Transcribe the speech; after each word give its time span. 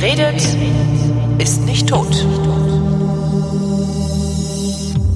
Wer 0.00 0.10
redet, 0.10 0.56
ist 1.38 1.64
nicht 1.64 1.88
tot. 1.88 2.24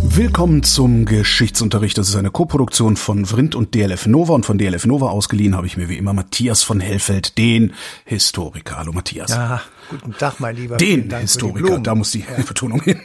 Willkommen 0.02 0.64
zum 0.64 1.04
Geschichtsunterricht. 1.04 1.96
Das 1.98 2.08
ist 2.08 2.16
eine 2.16 2.32
Koproduktion 2.32 2.96
von 2.96 3.24
Vrindt 3.24 3.54
und 3.54 3.76
DLF 3.76 4.06
Nova 4.06 4.34
und 4.34 4.44
von 4.44 4.58
DLF 4.58 4.86
Nova 4.86 5.10
ausgeliehen 5.10 5.54
habe 5.54 5.68
ich 5.68 5.76
mir 5.76 5.88
wie 5.88 5.98
immer 5.98 6.14
Matthias 6.14 6.64
von 6.64 6.80
Hellfeld, 6.80 7.38
den 7.38 7.74
Historiker. 8.06 8.78
Hallo 8.78 8.92
Matthias. 8.92 9.30
Ja, 9.30 9.62
guten 9.88 10.14
Tag, 10.14 10.40
mein 10.40 10.56
Lieber. 10.56 10.78
Den 10.78 11.08
Historiker, 11.16 11.78
da 11.78 11.94
muss 11.94 12.10
die 12.10 12.20
ja. 12.20 12.42
Betonung 12.44 12.82
hin. 12.82 13.00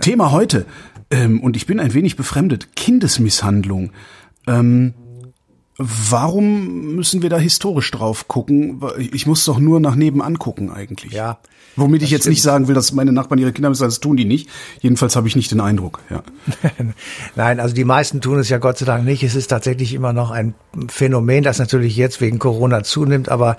Thema 0.00 0.32
heute, 0.32 0.64
ähm, 1.10 1.42
und 1.42 1.56
ich 1.56 1.66
bin 1.66 1.78
ein 1.78 1.92
wenig 1.92 2.16
befremdet, 2.16 2.74
Kindesmisshandlung. 2.74 3.92
Ähm, 4.46 4.94
warum 5.84 6.94
müssen 6.94 7.22
wir 7.22 7.30
da 7.30 7.38
historisch 7.38 7.90
drauf 7.90 8.28
gucken? 8.28 8.80
Ich 8.98 9.26
muss 9.26 9.44
doch 9.44 9.58
nur 9.58 9.80
nach 9.80 9.94
nebenan 9.94 10.38
gucken 10.38 10.70
eigentlich. 10.70 11.12
Ja, 11.12 11.38
Womit 11.74 12.02
ich 12.02 12.10
jetzt 12.10 12.22
stimmt. 12.22 12.32
nicht 12.32 12.42
sagen 12.42 12.68
will, 12.68 12.74
dass 12.74 12.92
meine 12.92 13.12
Nachbarn 13.12 13.38
ihre 13.38 13.52
Kinder 13.52 13.70
müssen, 13.70 13.84
das 13.84 14.00
tun 14.00 14.16
die 14.16 14.26
nicht. 14.26 14.48
Jedenfalls 14.80 15.16
habe 15.16 15.26
ich 15.26 15.36
nicht 15.36 15.50
den 15.50 15.60
Eindruck. 15.60 16.00
Ja. 16.10 16.22
Nein, 17.36 17.60
also 17.60 17.74
die 17.74 17.84
meisten 17.84 18.20
tun 18.20 18.38
es 18.38 18.50
ja 18.50 18.58
Gott 18.58 18.76
sei 18.76 18.84
Dank 18.84 19.04
nicht. 19.04 19.22
Es 19.22 19.34
ist 19.34 19.46
tatsächlich 19.46 19.94
immer 19.94 20.12
noch 20.12 20.30
ein 20.30 20.54
Phänomen, 20.88 21.42
das 21.42 21.58
natürlich 21.58 21.96
jetzt 21.96 22.20
wegen 22.20 22.38
Corona 22.38 22.82
zunimmt, 22.82 23.30
aber 23.30 23.56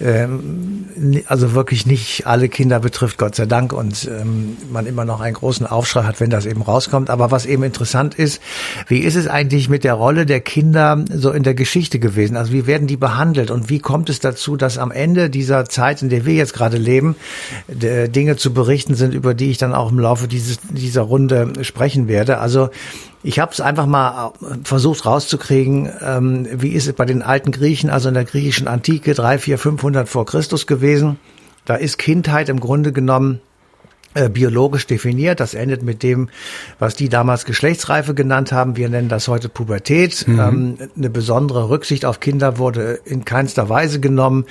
ähm, 0.00 0.86
also 1.26 1.54
wirklich 1.54 1.86
nicht 1.86 2.26
alle 2.26 2.48
Kinder 2.48 2.80
betrifft, 2.80 3.18
Gott 3.18 3.36
sei 3.36 3.46
Dank, 3.46 3.72
und 3.72 4.10
ähm, 4.10 4.56
man 4.72 4.86
immer 4.86 5.04
noch 5.04 5.20
einen 5.20 5.34
großen 5.34 5.66
Aufschrei 5.66 6.02
hat, 6.02 6.18
wenn 6.18 6.30
das 6.30 6.46
eben 6.46 6.62
rauskommt. 6.62 7.10
Aber 7.10 7.30
was 7.30 7.46
eben 7.46 7.62
interessant 7.62 8.16
ist, 8.16 8.42
wie 8.88 8.98
ist 8.98 9.14
es 9.14 9.28
eigentlich 9.28 9.68
mit 9.68 9.84
der 9.84 9.94
Rolle 9.94 10.26
der 10.26 10.40
Kinder 10.40 11.04
so 11.14 11.30
in 11.30 11.44
der 11.44 11.54
Geschichte 11.62 12.00
gewesen? 12.00 12.36
Also 12.36 12.52
wie 12.52 12.66
werden 12.66 12.88
die 12.88 12.96
behandelt 12.96 13.52
und 13.52 13.70
wie 13.70 13.78
kommt 13.78 14.10
es 14.10 14.18
dazu, 14.18 14.56
dass 14.56 14.78
am 14.78 14.90
Ende 14.90 15.30
dieser 15.30 15.64
Zeit, 15.66 16.02
in 16.02 16.08
der 16.08 16.26
wir 16.26 16.34
jetzt 16.34 16.54
gerade 16.54 16.76
leben, 16.76 17.14
Dinge 17.68 18.36
zu 18.36 18.52
berichten 18.52 18.96
sind, 18.96 19.14
über 19.14 19.32
die 19.32 19.52
ich 19.52 19.58
dann 19.58 19.72
auch 19.72 19.92
im 19.92 20.00
Laufe 20.00 20.26
dieses, 20.26 20.58
dieser 20.70 21.02
Runde 21.02 21.52
sprechen 21.62 22.08
werde. 22.08 22.38
Also 22.38 22.70
ich 23.22 23.38
habe 23.38 23.52
es 23.52 23.60
einfach 23.60 23.86
mal 23.86 24.32
versucht 24.64 25.06
rauszukriegen, 25.06 25.88
ähm, 26.04 26.48
wie 26.52 26.70
ist 26.70 26.88
es 26.88 26.94
bei 26.94 27.04
den 27.04 27.22
alten 27.22 27.52
Griechen, 27.52 27.88
also 27.90 28.08
in 28.08 28.14
der 28.14 28.24
griechischen 28.24 28.66
Antike, 28.66 29.14
drei, 29.14 29.38
vier, 29.38 29.58
500 29.58 30.08
vor 30.08 30.26
Christus 30.26 30.66
gewesen. 30.66 31.20
Da 31.64 31.76
ist 31.76 31.98
Kindheit 31.98 32.48
im 32.48 32.58
Grunde 32.58 32.92
genommen 32.92 33.40
äh, 34.14 34.28
biologisch 34.28 34.86
definiert. 34.86 35.40
Das 35.40 35.54
endet 35.54 35.82
mit 35.82 36.02
dem, 36.02 36.28
was 36.78 36.94
die 36.94 37.08
damals 37.08 37.44
Geschlechtsreife 37.44 38.14
genannt 38.14 38.52
haben. 38.52 38.76
Wir 38.76 38.88
nennen 38.88 39.08
das 39.08 39.28
heute 39.28 39.48
Pubertät. 39.48 40.26
Mhm. 40.28 40.38
Ähm, 40.38 40.78
eine 40.96 41.10
besondere 41.10 41.70
Rücksicht 41.70 42.04
auf 42.04 42.20
Kinder 42.20 42.58
wurde 42.58 43.00
in 43.04 43.24
keinster 43.24 43.68
Weise 43.68 44.00
genommen. 44.00 44.44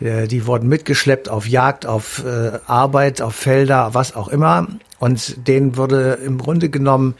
Äh, 0.00 0.28
die 0.28 0.46
wurden 0.46 0.68
mitgeschleppt 0.68 1.28
auf 1.28 1.48
Jagd, 1.48 1.86
auf 1.86 2.22
äh, 2.24 2.58
Arbeit, 2.66 3.22
auf 3.22 3.34
Felder, 3.34 3.94
was 3.94 4.14
auch 4.14 4.28
immer. 4.28 4.66
Und 4.98 5.48
denen 5.48 5.76
wurde 5.76 6.18
im 6.24 6.38
Grunde 6.38 6.68
genommen 6.68 7.14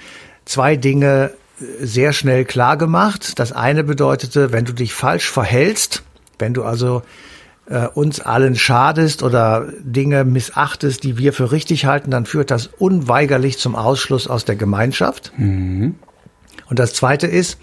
zwei 0.44 0.76
Dinge 0.76 1.32
sehr 1.80 2.12
schnell 2.12 2.44
klar 2.44 2.76
gemacht. 2.76 3.38
Das 3.38 3.52
eine 3.52 3.84
bedeutete, 3.84 4.52
wenn 4.52 4.64
du 4.64 4.72
dich 4.72 4.92
falsch 4.92 5.30
verhältst, 5.30 6.02
wenn 6.38 6.54
du 6.54 6.64
also 6.64 7.02
äh, 7.68 7.86
uns 7.86 8.20
allen 8.20 8.56
schadest 8.56 9.22
oder 9.22 9.68
Dinge 9.80 10.24
missachtest, 10.24 11.04
die 11.04 11.18
wir 11.18 11.32
für 11.32 11.52
richtig 11.52 11.86
halten, 11.86 12.10
dann 12.10 12.26
führt 12.26 12.50
das 12.50 12.68
unweigerlich 12.78 13.58
zum 13.58 13.76
Ausschluss 13.76 14.26
aus 14.26 14.44
der 14.44 14.56
Gemeinschaft. 14.56 15.32
Mhm. 15.36 15.96
Und 16.68 16.78
das 16.78 16.94
Zweite 16.94 17.26
ist, 17.26 17.58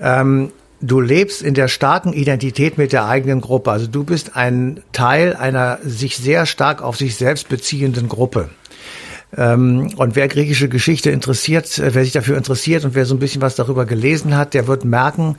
ähm, 0.00 0.52
du 0.80 1.00
lebst 1.00 1.42
in 1.42 1.54
der 1.54 1.68
starken 1.68 2.12
Identität 2.12 2.78
mit 2.78 2.92
der 2.92 3.06
eigenen 3.06 3.40
Gruppe. 3.40 3.70
Also 3.70 3.86
du 3.86 4.04
bist 4.04 4.36
ein 4.36 4.82
Teil 4.92 5.34
einer 5.34 5.78
sich 5.82 6.16
sehr 6.16 6.46
stark 6.46 6.82
auf 6.82 6.96
sich 6.96 7.16
selbst 7.16 7.48
beziehenden 7.48 8.08
Gruppe. 8.08 8.50
Ähm, 9.36 9.88
und 9.96 10.14
wer 10.14 10.28
griechische 10.28 10.68
Geschichte 10.68 11.10
interessiert, 11.10 11.78
äh, 11.78 11.94
wer 11.94 12.04
sich 12.04 12.12
dafür 12.12 12.36
interessiert 12.36 12.84
und 12.84 12.94
wer 12.94 13.06
so 13.06 13.14
ein 13.14 13.18
bisschen 13.18 13.40
was 13.40 13.54
darüber 13.54 13.86
gelesen 13.86 14.36
hat, 14.36 14.54
der 14.54 14.66
wird 14.66 14.84
merken, 14.84 15.36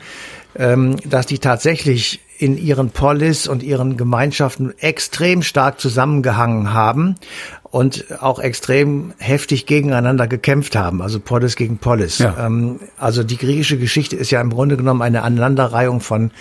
ähm, 0.55 0.97
dass 1.05 1.25
die 1.25 1.39
tatsächlich 1.39 2.19
in 2.43 2.57
ihren 2.57 2.89
Polis 2.89 3.47
und 3.47 3.63
ihren 3.63 3.95
Gemeinschaften 3.95 4.73
extrem 4.77 5.43
stark 5.43 5.79
zusammengehangen 5.79 6.73
haben 6.73 7.15
und 7.63 8.03
auch 8.19 8.39
extrem 8.39 9.13
heftig 9.17 9.65
gegeneinander 9.65 10.27
gekämpft 10.27 10.75
haben, 10.75 11.01
also 11.01 11.21
Polis 11.21 11.55
gegen 11.55 11.77
Polis. 11.77 12.17
Ja. 12.17 12.35
Ähm, 12.45 12.81
also 12.97 13.23
die 13.23 13.37
griechische 13.37 13.77
Geschichte 13.77 14.17
ist 14.17 14.29
ja 14.29 14.41
im 14.41 14.49
Grunde 14.49 14.75
genommen 14.75 15.01
eine 15.01 15.21
Aneinanderreihung 15.21 16.01
von 16.01 16.31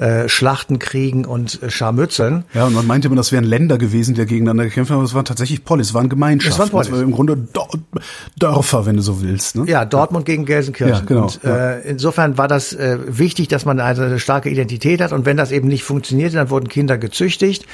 äh, 0.00 0.30
Schlachten, 0.30 0.78
Kriegen 0.78 1.26
und 1.26 1.62
äh, 1.62 1.70
Scharmützeln. 1.70 2.44
Ja, 2.54 2.64
und 2.64 2.72
man 2.72 2.86
meinte 2.86 3.08
immer, 3.08 3.16
das 3.16 3.32
wären 3.32 3.44
Länder 3.44 3.76
gewesen, 3.76 4.14
die 4.14 4.24
gegeneinander 4.24 4.64
gekämpft 4.64 4.90
haben, 4.90 4.98
aber 4.98 5.04
es 5.04 5.12
waren 5.12 5.26
tatsächlich 5.26 5.62
Polis, 5.62 5.88
es 5.88 5.94
waren 5.94 6.08
Gemeinschaften. 6.08 6.54
Es 6.54 6.58
waren 6.58 6.70
Polis. 6.70 6.90
Also 6.90 7.02
im 7.02 7.12
Grunde 7.12 7.36
Dörfer, 8.38 8.86
wenn 8.86 8.96
du 8.96 9.02
so 9.02 9.20
willst. 9.20 9.56
Ne? 9.56 9.64
Ja, 9.68 9.84
Dortmund 9.84 10.24
gegen 10.24 10.46
Gelsenkirchen. 10.46 10.94
Ja, 10.94 11.04
genau. 11.04 11.24
Und, 11.24 11.44
äh, 11.44 11.80
insofern 11.82 12.38
war 12.38 12.48
das 12.48 12.72
äh, 12.72 12.98
wichtig, 13.06 13.48
dass 13.48 13.66
man 13.66 13.78
eine 13.78 14.18
starke 14.18 14.48
Identität 14.48 15.02
hat 15.02 15.12
und 15.12 15.26
wenn 15.26 15.36
das 15.36 15.52
eben 15.52 15.68
nicht 15.68 15.84
funktionierte, 15.84 16.36
dann 16.36 16.48
wurden 16.48 16.68
Kinder 16.68 16.96
gezüchtigt 16.96 17.66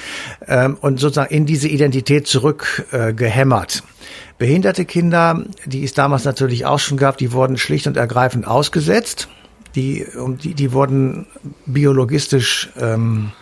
ähm, 0.48 0.76
und 0.80 0.98
sozusagen 0.98 1.32
in 1.32 1.46
diese 1.46 1.68
Identität 1.68 2.26
zurückgehämmert. 2.26 3.76
Äh. 3.76 4.36
Behinderte 4.38 4.84
Kinder, 4.84 5.44
die 5.64 5.84
es 5.84 5.94
damals 5.94 6.24
natürlich 6.24 6.66
auch 6.66 6.80
schon 6.80 6.98
gab, 6.98 7.18
die 7.18 7.32
wurden 7.32 7.56
schlicht 7.56 7.86
und 7.86 7.96
ergreifend 7.96 8.48
ausgesetzt 8.48 9.28
die, 9.76 10.06
die, 10.42 10.54
die 10.54 10.72
wurden 10.72 11.26
biologistisch 11.66 12.70
ähm, 12.80 13.32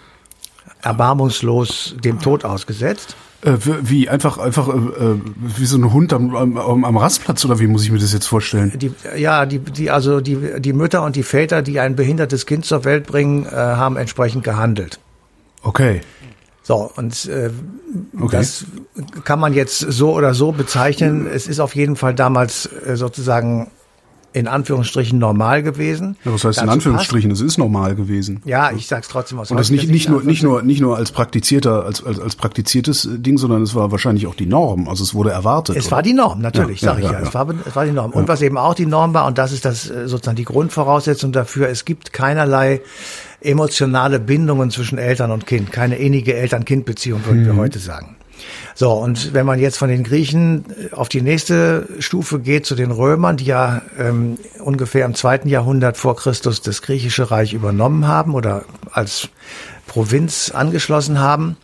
erbarmungslos 0.82 1.96
dem 2.04 2.20
Tod 2.20 2.44
ausgesetzt. 2.44 3.16
Äh, 3.42 3.56
wie 3.82 4.08
einfach 4.08 4.38
einfach 4.38 4.68
äh, 4.68 4.72
äh, 4.72 5.20
wie 5.38 5.66
so 5.66 5.76
ein 5.76 5.92
Hund 5.92 6.12
am, 6.12 6.34
am, 6.34 6.84
am 6.84 6.96
Rastplatz 6.96 7.44
oder 7.44 7.58
wie 7.60 7.66
muss 7.66 7.84
ich 7.84 7.90
mir 7.90 7.98
das 7.98 8.12
jetzt 8.12 8.26
vorstellen? 8.26 8.72
Die, 8.76 8.92
ja, 9.16 9.46
die, 9.46 9.58
die 9.58 9.90
also 9.90 10.20
die 10.20 10.60
die 10.60 10.72
Mütter 10.72 11.02
und 11.02 11.14
die 11.14 11.22
Väter, 11.22 11.62
die 11.62 11.78
ein 11.78 11.94
behindertes 11.94 12.46
Kind 12.46 12.64
zur 12.64 12.84
Welt 12.84 13.06
bringen, 13.06 13.46
äh, 13.46 13.50
haben 13.50 13.96
entsprechend 13.96 14.44
gehandelt. 14.44 14.98
Okay. 15.62 16.00
So, 16.62 16.90
und 16.96 17.26
äh, 17.26 17.50
okay. 18.18 18.38
das 18.38 18.64
kann 19.24 19.38
man 19.38 19.52
jetzt 19.52 19.78
so 19.80 20.14
oder 20.14 20.32
so 20.32 20.52
bezeichnen. 20.52 21.26
Es 21.26 21.46
ist 21.46 21.60
auf 21.60 21.76
jeden 21.76 21.96
Fall 21.96 22.14
damals 22.14 22.66
äh, 22.86 22.96
sozusagen 22.96 23.70
in 24.34 24.48
Anführungsstrichen 24.48 25.16
normal 25.16 25.62
gewesen. 25.62 26.16
Ja, 26.24 26.32
was 26.32 26.44
heißt 26.44 26.58
Dazu 26.58 26.64
in 26.64 26.70
Anführungsstrichen? 26.70 27.30
Es 27.30 27.40
ist 27.40 27.56
normal 27.56 27.94
gewesen. 27.94 28.42
Ja, 28.44 28.72
ich 28.72 28.88
sag's 28.88 29.06
trotzdem 29.06 29.38
aus. 29.38 29.52
Und 29.52 29.58
das 29.58 29.70
nicht, 29.70 29.88
nicht 29.88 30.08
nur, 30.08 30.24
nicht 30.24 30.42
nur, 30.42 30.62
nicht 30.62 30.80
nur 30.80 30.96
als 30.96 31.12
praktizierter, 31.12 31.84
als, 31.84 32.04
als, 32.04 32.18
als 32.18 32.34
praktiziertes 32.34 33.08
Ding, 33.12 33.38
sondern 33.38 33.62
es 33.62 33.76
war 33.76 33.92
wahrscheinlich 33.92 34.26
auch 34.26 34.34
die 34.34 34.46
Norm. 34.46 34.88
Also 34.88 35.04
es 35.04 35.14
wurde 35.14 35.30
erwartet. 35.30 35.76
Es 35.76 35.86
oder? 35.86 35.96
war 35.96 36.02
die 36.02 36.14
Norm, 36.14 36.40
natürlich, 36.40 36.80
ja, 36.80 36.94
sag 36.94 36.98
ja, 36.98 37.04
ich 37.04 37.12
ja. 37.12 37.20
ja. 37.20 37.28
Es, 37.28 37.34
war, 37.34 37.48
es 37.64 37.76
war 37.76 37.84
die 37.84 37.92
Norm. 37.92 38.10
Und 38.10 38.26
was 38.26 38.42
eben 38.42 38.58
auch 38.58 38.74
die 38.74 38.86
Norm 38.86 39.14
war, 39.14 39.26
und 39.26 39.38
das 39.38 39.52
ist 39.52 39.64
das 39.64 39.88
äh, 39.88 40.08
sozusagen 40.08 40.36
die 40.36 40.44
Grundvoraussetzung 40.44 41.30
dafür, 41.30 41.68
es 41.68 41.84
gibt 41.84 42.12
keinerlei 42.12 42.80
emotionale 43.40 44.18
Bindungen 44.18 44.72
zwischen 44.72 44.98
Eltern 44.98 45.30
und 45.30 45.46
Kind, 45.46 45.70
keine 45.70 45.94
innige 45.94 46.34
Eltern-Kind-Beziehung, 46.34 47.24
würden 47.24 47.42
mhm. 47.42 47.46
wir 47.46 47.56
heute 47.56 47.78
sagen. 47.78 48.16
So, 48.74 48.92
und 48.92 49.32
wenn 49.34 49.46
man 49.46 49.60
jetzt 49.60 49.76
von 49.76 49.88
den 49.88 50.02
Griechen 50.02 50.64
äh, 50.68 50.94
auf 50.94 51.08
die 51.08 51.22
nächste 51.22 51.88
Stufe 52.00 52.40
geht, 52.40 52.66
zu 52.66 52.74
den 52.74 52.90
Römern, 52.90 53.36
die 53.36 53.44
ja 53.44 53.82
ähm, 53.98 54.38
ungefähr 54.58 55.04
im 55.04 55.14
zweiten 55.14 55.48
Jahrhundert 55.48 55.96
vor 55.96 56.16
Christus 56.16 56.60
das 56.60 56.82
griechische 56.82 57.30
Reich 57.30 57.52
übernommen 57.52 58.06
haben 58.06 58.34
oder 58.34 58.64
als 58.90 59.28
Provinz 59.86 60.50
angeschlossen 60.50 61.20
haben, 61.20 61.56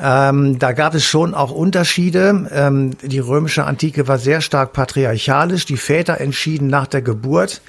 ähm, 0.00 0.58
da 0.58 0.72
gab 0.72 0.94
es 0.94 1.04
schon 1.04 1.34
auch 1.34 1.50
Unterschiede. 1.50 2.48
Ähm, 2.52 2.92
die 3.02 3.18
römische 3.18 3.64
Antike 3.64 4.08
war 4.08 4.18
sehr 4.18 4.40
stark 4.40 4.72
patriarchalisch. 4.72 5.66
Die 5.66 5.76
Väter 5.76 6.20
entschieden 6.20 6.68
nach 6.68 6.86
der 6.86 7.02
Geburt, 7.02 7.60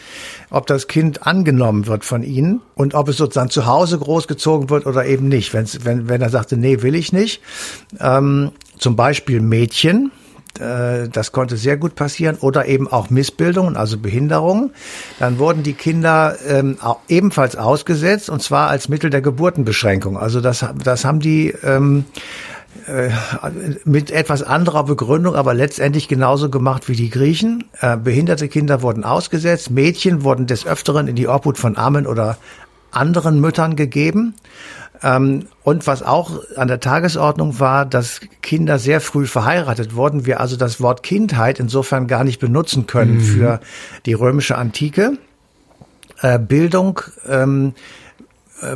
ob 0.49 0.65
das 0.67 0.87
Kind 0.87 1.27
angenommen 1.27 1.85
wird 1.87 2.05
von 2.05 2.23
ihnen 2.23 2.61
und 2.75 2.93
ob 2.93 3.09
es 3.09 3.17
sozusagen 3.17 3.49
zu 3.49 3.65
Hause 3.65 3.99
großgezogen 3.99 4.69
wird 4.69 4.85
oder 4.85 5.05
eben 5.05 5.27
nicht. 5.27 5.53
Wenn, 5.53 6.07
wenn 6.07 6.21
er 6.21 6.29
sagte, 6.29 6.55
nee, 6.55 6.81
will 6.81 6.95
ich 6.95 7.11
nicht. 7.11 7.41
Ähm, 7.99 8.51
zum 8.77 8.95
Beispiel 8.95 9.41
Mädchen, 9.41 10.11
das 10.59 11.31
konnte 11.31 11.57
sehr 11.57 11.77
gut 11.77 11.95
passieren 11.95 12.37
oder 12.39 12.67
eben 12.67 12.87
auch 12.87 13.09
Missbildungen, 13.09 13.75
also 13.75 13.97
Behinderungen. 13.97 14.71
Dann 15.17 15.39
wurden 15.39 15.63
die 15.63 15.73
Kinder 15.73 16.35
ähm, 16.47 16.77
ebenfalls 17.07 17.55
ausgesetzt 17.55 18.29
und 18.29 18.43
zwar 18.43 18.69
als 18.69 18.87
Mittel 18.87 19.09
der 19.09 19.21
Geburtenbeschränkung. 19.21 20.17
Also 20.17 20.41
das, 20.41 20.63
das 20.83 21.05
haben 21.05 21.19
die 21.19 21.55
ähm, 21.63 22.05
äh, 22.87 23.09
mit 23.85 24.11
etwas 24.11 24.43
anderer 24.43 24.83
Begründung, 24.83 25.35
aber 25.35 25.53
letztendlich 25.53 26.07
genauso 26.07 26.49
gemacht 26.49 26.89
wie 26.89 26.95
die 26.95 27.09
Griechen. 27.09 27.65
Äh, 27.79 27.97
behinderte 27.97 28.47
Kinder 28.47 28.81
wurden 28.81 29.03
ausgesetzt, 29.03 29.71
Mädchen 29.71 30.23
wurden 30.23 30.47
des 30.47 30.65
Öfteren 30.65 31.07
in 31.07 31.15
die 31.15 31.27
Obhut 31.27 31.57
von 31.57 31.77
Armen 31.77 32.07
oder 32.07 32.37
anderen 32.91 33.39
Müttern 33.39 33.75
gegeben. 33.75 34.35
Ähm, 35.01 35.47
und 35.63 35.87
was 35.87 36.03
auch 36.03 36.39
an 36.55 36.67
der 36.67 36.79
Tagesordnung 36.79 37.59
war, 37.59 37.85
dass 37.85 38.21
Kinder 38.41 38.77
sehr 38.79 39.01
früh 39.01 39.25
verheiratet 39.25 39.95
wurden, 39.95 40.25
wir 40.25 40.39
also 40.39 40.55
das 40.55 40.79
Wort 40.81 41.03
Kindheit 41.03 41.59
insofern 41.59 42.07
gar 42.07 42.23
nicht 42.23 42.39
benutzen 42.39 42.85
können 42.85 43.15
mhm. 43.15 43.21
für 43.21 43.59
die 44.05 44.13
römische 44.13 44.57
Antike. 44.57 45.17
Äh, 46.21 46.39
Bildung 46.39 47.01
ähm, 47.27 47.73
äh, 47.75 47.81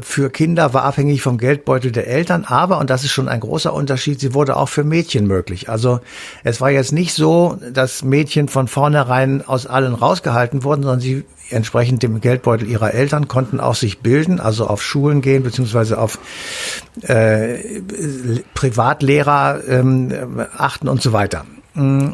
für 0.02 0.30
Kinder 0.30 0.74
war 0.74 0.84
abhängig 0.84 1.22
vom 1.22 1.38
Geldbeutel 1.38 1.92
der 1.92 2.08
Eltern, 2.08 2.44
aber, 2.46 2.78
und 2.80 2.90
das 2.90 3.04
ist 3.04 3.12
schon 3.12 3.30
ein 3.30 3.40
großer 3.40 3.74
Unterschied, 3.74 4.20
sie 4.20 4.34
wurde 4.34 4.58
auch 4.58 4.70
für 4.70 4.84
Mädchen 4.84 5.28
möglich. 5.28 5.70
Also 5.70 6.02
es 6.44 6.60
war 6.60 6.70
jetzt 6.72 6.92
nicht 6.92 7.14
so, 7.14 7.58
dass 7.72 8.04
Mädchen 8.04 8.50
von 8.50 8.68
vornherein 8.68 9.46
aus 9.48 9.66
allen 9.66 9.94
rausgehalten 9.94 10.64
wurden, 10.64 10.84
sondern 10.84 11.00
sie 11.00 11.24
entsprechend 11.50 12.04
dem 12.04 12.20
Geldbeutel 12.20 12.68
ihrer 12.68 12.94
Eltern 12.94 13.28
konnten 13.28 13.60
auch 13.60 13.76
sich 13.76 14.00
bilden, 14.00 14.40
also 14.40 14.68
auf 14.68 14.84
Schulen 14.84 15.22
gehen, 15.22 15.44
beziehungsweise 15.44 15.98
auf 15.98 16.20
äh, 17.04 17.82
Privatlehrer 18.54 19.62
ähm, 19.68 20.46
achten 20.58 20.90
und 20.90 21.02
so 21.02 21.14
weiter. 21.14 21.46
Mm, 21.74 22.14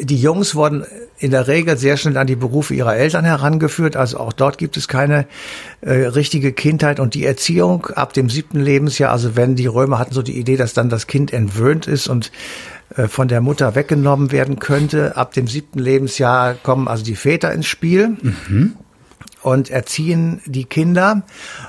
die 0.00 0.20
Jungs 0.20 0.54
wurden 0.54 0.84
in 1.22 1.30
der 1.30 1.46
Regel 1.46 1.76
sehr 1.76 1.96
schnell 1.96 2.16
an 2.16 2.26
die 2.26 2.36
Berufe 2.36 2.74
ihrer 2.74 2.96
Eltern 2.96 3.24
herangeführt. 3.24 3.96
Also 3.96 4.18
auch 4.18 4.32
dort 4.32 4.58
gibt 4.58 4.76
es 4.76 4.88
keine 4.88 5.26
äh, 5.80 5.92
richtige 5.92 6.52
Kindheit 6.52 6.98
und 6.98 7.14
die 7.14 7.24
Erziehung 7.24 7.86
ab 7.86 8.12
dem 8.12 8.28
siebten 8.28 8.60
Lebensjahr. 8.60 9.12
Also 9.12 9.36
wenn 9.36 9.54
die 9.54 9.66
Römer 9.66 9.98
hatten 9.98 10.12
so 10.12 10.22
die 10.22 10.38
Idee, 10.38 10.56
dass 10.56 10.74
dann 10.74 10.88
das 10.88 11.06
Kind 11.06 11.32
entwöhnt 11.32 11.86
ist 11.86 12.08
und 12.08 12.32
äh, 12.96 13.06
von 13.06 13.28
der 13.28 13.40
Mutter 13.40 13.74
weggenommen 13.74 14.32
werden 14.32 14.58
könnte. 14.58 15.16
Ab 15.16 15.32
dem 15.32 15.46
siebten 15.46 15.78
Lebensjahr 15.78 16.54
kommen 16.54 16.88
also 16.88 17.04
die 17.04 17.16
Väter 17.16 17.52
ins 17.52 17.66
Spiel. 17.66 18.16
Mhm 18.22 18.74
und 19.42 19.70
erziehen 19.70 20.40
die 20.46 20.64
Kinder. 20.64 21.22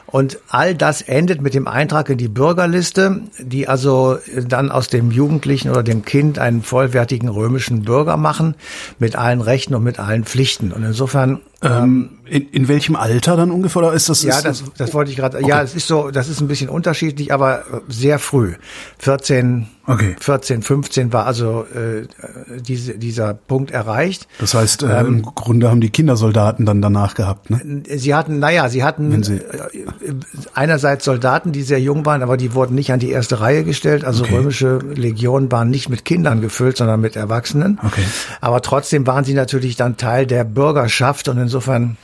Und 0.06 0.40
all 0.50 0.76
das 0.76 1.02
endet 1.02 1.42
mit 1.42 1.54
dem 1.54 1.68
Eintrag 1.68 2.10
in 2.10 2.18
die 2.18 2.28
Bürgerliste, 2.28 3.22
die 3.40 3.68
also 3.68 4.18
dann 4.48 4.72
aus 4.72 4.88
dem 4.88 5.12
Jugendlichen 5.12 5.70
oder 5.70 5.84
dem 5.84 6.06
Kind 6.06 6.40
einen 6.40 6.62
vollwertigen 6.62 7.30
römischen 7.30 7.84
Bürger 7.84 8.18
machen, 8.18 8.56
mit 9.00 9.16
allen 9.16 9.42
Rechten 9.42 9.76
und 9.76 9.84
mit 9.84 10.00
allen 10.00 10.24
Pflichten. 10.24 10.72
Und 10.72 10.84
insofern 10.84 11.42
ähm, 11.64 12.10
in, 12.26 12.50
in 12.50 12.68
welchem 12.68 12.96
Alter 12.96 13.36
dann 13.36 13.52
ungefähr? 13.52 13.82
Oder 13.82 13.94
ist 13.94 14.10
das? 14.10 14.24
Ja, 14.24 14.38
ist 14.38 14.46
das, 14.46 14.64
das 14.78 14.94
wollte 14.94 15.12
ich 15.12 15.18
gerade. 15.18 15.38
Okay. 15.38 15.48
Ja, 15.48 15.62
es 15.62 15.76
ist 15.76 15.88
so, 15.88 16.10
das 16.10 16.30
ist 16.30 16.42
ein 16.42 16.48
bisschen 16.48 16.70
unterschiedlich, 16.70 17.34
aber 17.34 17.64
sehr 17.88 18.18
früh. 18.18 18.54
14, 19.00 19.68
okay. 19.86 20.16
14, 20.20 20.62
15 20.62 21.14
war 21.14 21.26
also 21.26 21.66
äh, 21.74 22.08
diese, 22.60 22.98
dieser 22.98 23.34
Punkt 23.34 23.72
erreicht. 23.72 24.28
Das 24.40 24.54
heißt, 24.54 24.84
äh, 24.84 25.02
ähm, 25.02 25.08
im 25.08 25.22
Grunde 25.24 25.70
haben 25.70 25.82
die 25.82 25.90
Kindersoldaten 25.90 26.66
dann 26.66 26.82
danach 26.82 27.14
gehabt. 27.14 27.50
Ne? 27.50 27.84
Sie 27.98 28.16
hatten, 28.16 28.40
naja, 28.40 28.70
sie 28.70 28.84
hatten 28.84 29.22
sie 29.22 29.36
äh, 29.36 29.42
einerseits 30.54 31.06
Soldaten, 31.06 31.52
die 31.52 31.64
sehr 31.64 31.80
jung 31.80 32.06
waren, 32.06 32.24
aber 32.24 32.38
die 32.38 32.54
wurden 32.54 32.74
nicht 32.76 32.92
an 32.92 33.00
die 33.00 33.10
erste 33.10 33.42
Reihe 33.42 33.64
gestellt. 33.64 34.06
Also 34.06 34.24
okay. 34.24 34.38
römische 34.38 34.80
Legionen 34.80 35.52
waren 35.52 35.70
nicht 35.70 35.90
mit 35.90 36.06
Kindern 36.06 36.42
gefüllt, 36.42 36.78
sondern 36.78 37.02
mit 37.02 37.16
Erwachsenen. 37.16 37.80
Okay. 37.84 38.04
Aber 38.40 38.62
trotzdem 38.62 39.06
waren 39.06 39.26
sie 39.26 39.34
natürlich 39.34 39.76
dann 39.76 39.98
Teil 39.98 40.26
der 40.26 40.46
Bürgerschaft 40.46 41.28
und 41.28 41.38
insofern 41.54 41.98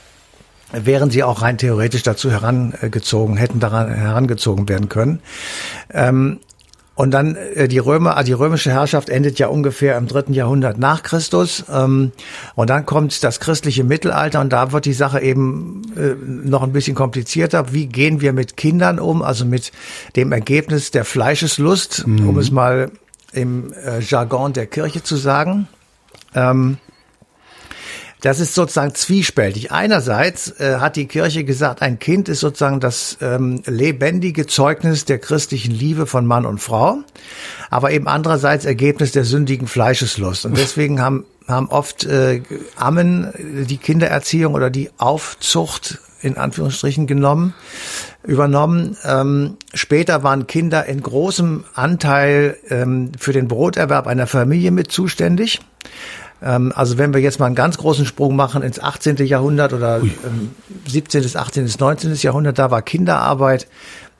wären 0.72 1.10
sie 1.10 1.24
auch 1.24 1.42
rein 1.42 1.58
theoretisch 1.58 2.04
dazu 2.04 2.30
herangezogen, 2.30 3.38
hätten 3.38 3.60
daran 3.60 3.92
herangezogen 3.92 4.70
werden 4.70 4.90
können. 4.90 5.22
Ähm, 5.92 6.40
und 6.94 7.12
dann 7.12 7.36
äh, 7.36 7.68
die 7.68 7.80
Römer, 7.80 8.16
also 8.16 8.28
die 8.28 8.34
römische 8.34 8.70
Herrschaft 8.70 9.10
endet 9.10 9.40
ja 9.40 9.48
ungefähr 9.48 9.98
im 9.98 10.06
dritten 10.06 10.34
Jahrhundert 10.34 10.78
nach 10.78 11.02
Christus. 11.02 11.66
Ähm, 11.74 12.12
und 12.54 12.70
dann 12.70 12.86
kommt 12.86 13.24
das 13.24 13.40
christliche 13.40 13.84
Mittelalter 13.84 14.42
und 14.42 14.54
da 14.54 14.72
wird 14.72 14.86
die 14.86 14.94
Sache 14.94 15.22
eben 15.22 15.82
äh, 15.98 16.14
noch 16.48 16.62
ein 16.62 16.74
bisschen 16.74 16.96
komplizierter. 16.96 17.74
Wie 17.74 17.88
gehen 17.88 18.22
wir 18.22 18.34
mit 18.34 18.56
Kindern 18.56 19.00
um? 19.00 19.24
Also 19.24 19.46
mit 19.46 19.72
dem 20.16 20.32
Ergebnis 20.32 20.92
der 20.92 21.06
Fleischeslust, 21.06 22.06
mhm. 22.06 22.30
um 22.30 22.38
es 22.38 22.52
mal 22.52 22.92
im 23.32 23.74
äh, 23.74 24.02
Jargon 24.02 24.54
der 24.54 24.68
Kirche 24.68 25.02
zu 25.02 25.16
sagen. 25.16 25.68
Ähm, 26.36 26.78
das 28.22 28.40
ist 28.40 28.54
sozusagen 28.54 28.94
zwiespältig. 28.96 29.72
Einerseits 29.72 30.60
äh, 30.60 30.78
hat 30.80 30.96
die 30.96 31.08
Kirche 31.08 31.44
gesagt, 31.44 31.82
ein 31.82 32.00
Kind 32.00 32.30
ist 32.30 32.42
sozusagen 32.42 32.80
das 32.80 33.18
ähm, 33.22 33.62
lebendige 33.66 34.46
Zeugnis 34.46 35.06
der 35.06 35.20
christlichen 35.20 35.72
Liebe 35.72 36.06
von 36.06 36.26
Mann 36.26 36.46
und 36.46 36.60
Frau, 36.60 37.00
aber 37.70 37.92
eben 37.92 38.08
andererseits 38.08 38.66
Ergebnis 38.66 39.12
der 39.12 39.24
sündigen 39.24 39.68
Fleischeslust. 39.68 40.46
Und 40.46 40.58
deswegen 40.58 41.02
haben 41.02 41.26
haben 41.48 41.70
oft 41.70 42.06
äh, 42.06 42.44
Ammen 42.76 43.34
die 43.68 43.78
Kindererziehung 43.78 44.54
oder 44.54 44.70
die 44.70 44.92
Aufzucht 45.00 46.00
in 46.22 46.38
Anführungsstrichen 46.38 47.08
genommen, 47.08 47.54
übernommen. 48.24 48.98
Ähm, 49.06 49.58
später 49.74 50.22
waren 50.24 50.48
Kinder 50.48 50.86
in 50.86 51.02
großem 51.02 51.64
Anteil 51.74 52.58
ähm, 52.70 53.14
für 53.18 53.34
den 53.34 53.48
Broterwerb 53.48 54.06
einer 54.06 54.28
Familie 54.28 54.72
mit 54.72 54.92
zuständig. 54.92 55.62
Ähm, 56.42 56.72
also 56.76 56.98
wenn 56.98 57.14
wir 57.14 57.22
jetzt 57.22 57.40
mal 57.40 57.46
einen 57.46 57.56
ganz 57.56 57.78
großen 57.78 58.06
Sprung 58.06 58.36
machen 58.36 58.62
ins 58.62 58.80
18. 58.80 59.18
Jahrhundert 59.26 59.74
oder 59.74 60.02
ähm, 60.02 60.52
17., 60.88 61.36
18., 61.36 61.70
19. 61.80 62.16
Jahrhundert, 62.16 62.60
da 62.60 62.72
war 62.72 62.82
Kinderarbeit 62.82 63.68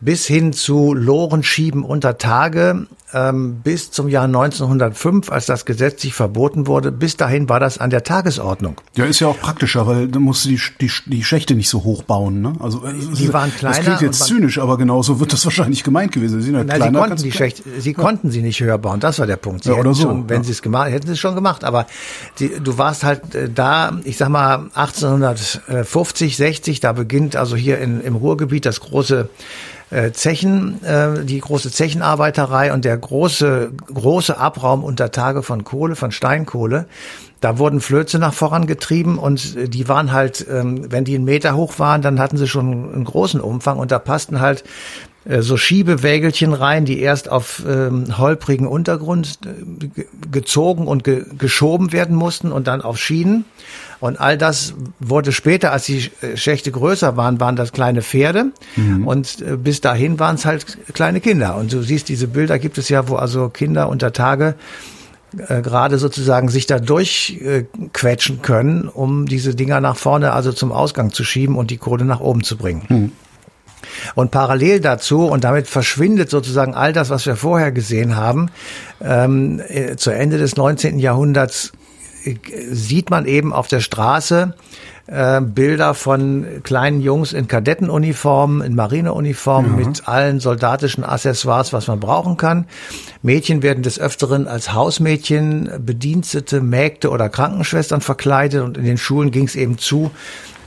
bis 0.02 0.26
hin 0.26 0.54
zu 0.54 0.94
Lohenschieben 0.94 1.84
unter 1.84 2.18
Tage 2.18 2.88
ähm, 3.14 3.62
bis 3.64 3.92
zum 3.92 4.08
Jahr 4.08 4.26
1905, 4.26 5.32
als 5.32 5.48
das 5.48 5.66
Gesetz 5.66 6.02
sich 6.02 6.14
verboten 6.14 6.68
wurde. 6.68 6.92
Bis 6.92 7.18
dahin 7.18 7.50
war 7.50 7.60
das 7.60 7.80
an 7.80 7.90
der 7.90 8.04
Tagesordnung. 8.04 8.80
Ja, 8.96 9.06
ist 9.06 9.20
ja 9.20 9.28
auch 9.28 9.40
praktischer, 9.40 9.88
weil 9.88 10.08
da 10.08 10.20
musst 10.20 10.46
du 10.46 10.50
die, 10.50 10.62
die, 10.80 10.92
die 11.08 11.24
Schächte 11.24 11.56
nicht 11.56 11.70
so 11.70 11.84
hoch 11.84 12.04
bauen. 12.04 12.42
Ne? 12.42 12.54
Also 12.60 12.86
äh, 12.86 12.94
die 12.94 13.34
waren 13.34 13.52
kleiner. 13.56 13.76
Das 13.76 13.86
klingt 13.86 14.02
jetzt 14.02 14.26
zynisch, 14.26 14.60
aber 14.60 14.78
genauso 14.78 15.20
wird 15.20 15.34
das 15.34 15.44
wahrscheinlich 15.46 15.84
gemeint 15.84 16.12
gewesen. 16.12 16.42
Sie, 16.42 16.56
halt 16.56 16.68
Nein, 16.68 16.82
sie 16.82 16.92
konnten 16.92 17.24
die 17.24 17.32
Schächte, 17.32 17.64
sie 17.80 17.92
ja. 17.92 17.98
konnten 17.98 18.30
sie 18.30 18.42
nicht 18.42 18.60
höher 18.60 18.78
bauen. 18.78 19.00
Das 19.00 19.18
war 19.18 19.26
der 19.26 19.38
Punkt. 19.38 19.64
Sie 19.64 19.72
ja, 19.72 19.78
oder 19.78 19.94
so. 19.94 20.04
Schon, 20.04 20.30
wenn 20.30 20.42
ja. 20.42 20.44
sie 20.44 20.52
es 20.52 20.62
gemacht, 20.62 20.92
hätten 20.92 21.08
sie 21.08 21.14
es 21.14 21.20
schon 21.20 21.36
gemacht. 21.36 21.64
Aber 21.64 21.88
die, 22.38 22.60
du 22.60 22.78
warst 22.78 23.04
halt 23.04 23.34
äh, 23.34 23.50
da, 23.50 23.98
ich 24.04 24.18
sag 24.18 24.30
mal 24.30 24.70
1850, 24.76 26.38
60, 26.38 26.80
da 26.80 26.94
beginnt 26.94 27.36
also 27.36 27.56
hier 27.56 27.80
in, 27.80 28.02
im 28.02 28.16
Ruhrgebiet 28.16 28.66
das 28.66 28.82
große 28.82 29.30
äh, 29.92 30.12
Zechen, 30.12 30.84
äh, 30.84 31.24
die 31.26 31.40
große 31.40 31.72
Zechenarbeiterei 31.72 32.74
und 32.74 32.86
der 32.86 32.98
große, 32.98 33.72
große 33.94 34.38
Abraum 34.38 34.84
unter 34.84 35.12
Tage 35.12 35.44
von 35.44 35.64
Kohle, 35.64 35.96
von 35.96 36.12
Steinkohle. 36.12 36.86
Da 37.42 37.58
wurden 37.58 37.80
Flöze 37.80 38.20
nach 38.20 38.34
vorangetrieben 38.34 39.18
und 39.18 39.74
die 39.74 39.88
waren 39.88 40.12
halt, 40.12 40.46
ähm, 40.50 40.92
wenn 40.92 41.06
die 41.06 41.16
einen 41.16 41.24
Meter 41.24 41.56
hoch 41.56 41.80
waren, 41.80 42.02
dann 42.02 42.20
hatten 42.20 42.38
sie 42.38 42.48
schon 42.48 42.94
einen 42.94 43.06
großen 43.06 43.40
Umfang 43.40 43.80
und 43.80 43.92
da 43.92 44.00
passten 44.00 44.42
halt 44.42 44.62
äh, 44.62 45.09
so 45.26 45.58
Schiebewägelchen 45.58 46.54
rein, 46.54 46.86
die 46.86 47.00
erst 47.00 47.30
auf 47.30 47.62
ähm, 47.68 48.18
holprigen 48.18 48.68
Untergrund 48.68 49.40
äh, 49.46 50.02
gezogen 50.32 50.88
und 50.88 51.04
ge 51.04 51.26
geschoben 51.38 51.92
werden 51.92 52.16
mussten 52.16 52.52
und 52.52 52.68
dann 52.68 52.82
auf 52.82 52.98
Schienen. 52.98 53.46
Und 54.00 54.20
all 54.20 54.38
das 54.38 54.74
wurde 55.00 55.34
später, 55.34 55.74
als 55.74 55.86
die 55.86 56.10
Schächte 56.36 56.72
größer 56.72 57.18
waren, 57.18 57.40
waren 57.42 57.58
das 57.58 57.74
kleine 57.74 58.02
Pferde. 58.02 58.52
Mhm. 58.78 59.06
Und 59.06 59.42
äh, 59.42 59.58
bis 59.58 59.82
dahin 59.82 60.20
waren 60.20 60.36
es 60.36 60.46
halt 60.46 60.66
kleine 60.94 61.20
Kinder. 61.20 61.58
Und 61.58 61.74
du 61.74 61.82
siehst, 61.82 62.08
diese 62.08 62.28
Bilder 62.28 62.60
gibt 62.60 62.78
es 62.78 62.88
ja, 62.88 63.10
wo 63.10 63.16
also 63.16 63.50
Kinder 63.50 63.90
unter 63.90 64.14
Tage 64.14 64.56
äh, 65.38 65.62
gerade 65.62 65.98
sozusagen 65.98 66.50
sich 66.50 66.66
da 66.66 66.80
durchquetschen 66.80 68.38
äh, 68.38 68.40
können, 68.42 68.88
um 68.88 69.28
diese 69.28 69.54
Dinger 69.54 69.82
nach 69.82 69.98
vorne, 69.98 70.34
also 70.34 70.52
zum 70.54 70.72
Ausgang 70.72 71.12
zu 71.12 71.24
schieben 71.24 71.56
und 71.56 71.70
die 71.70 71.78
Kohle 71.78 72.06
nach 72.06 72.20
oben 72.20 72.44
zu 72.44 72.58
bringen. 72.58 72.86
Mhm. 72.90 73.12
Und 74.16 74.32
parallel 74.32 74.80
dazu, 74.80 75.26
und 75.26 75.44
damit 75.44 75.68
verschwindet 75.68 76.30
sozusagen 76.30 76.74
all 76.74 76.94
das, 76.94 77.10
was 77.10 77.26
wir 77.26 77.36
vorher 77.36 77.72
gesehen 77.72 78.16
haben, 78.16 78.50
ähm, 79.02 79.62
äh, 79.68 79.96
zu 79.96 80.12
Ende 80.12 80.38
des 80.38 80.56
19. 80.56 81.00
Jahrhunderts 81.00 81.72
sieht 82.72 83.10
man 83.10 83.26
eben 83.26 83.54
auf 83.54 83.68
der 83.68 83.80
Straße 83.80 84.54
äh, 85.08 85.42
Bilder 85.42 85.94
von 85.94 86.46
kleinen 86.64 87.02
Jungs 87.02 87.34
in 87.34 87.48
Kadettenuniformen, 87.48 88.62
in 88.62 88.76
Marineuniformen 88.76 89.80
ja. 89.80 89.88
mit 89.88 90.08
allen 90.08 90.40
soldatischen 90.40 91.04
Accessoires, 91.04 91.74
was 91.74 91.88
man 91.88 92.00
brauchen 92.00 92.38
kann. 92.38 92.66
Mädchen 93.22 93.64
werden 93.64 93.84
des 93.84 94.00
Öfteren 94.00 94.48
als 94.48 94.74
Hausmädchen, 94.74 95.72
Bedienstete, 95.80 96.62
Mägde 96.62 97.10
oder 97.10 97.30
Krankenschwestern 97.30 98.02
verkleidet 98.02 98.62
und 98.64 98.78
in 98.78 98.86
den 98.86 98.98
Schulen 98.98 99.32
ging 99.32 99.46
es 99.46 99.56
eben 99.56 99.78
zu 99.78 100.12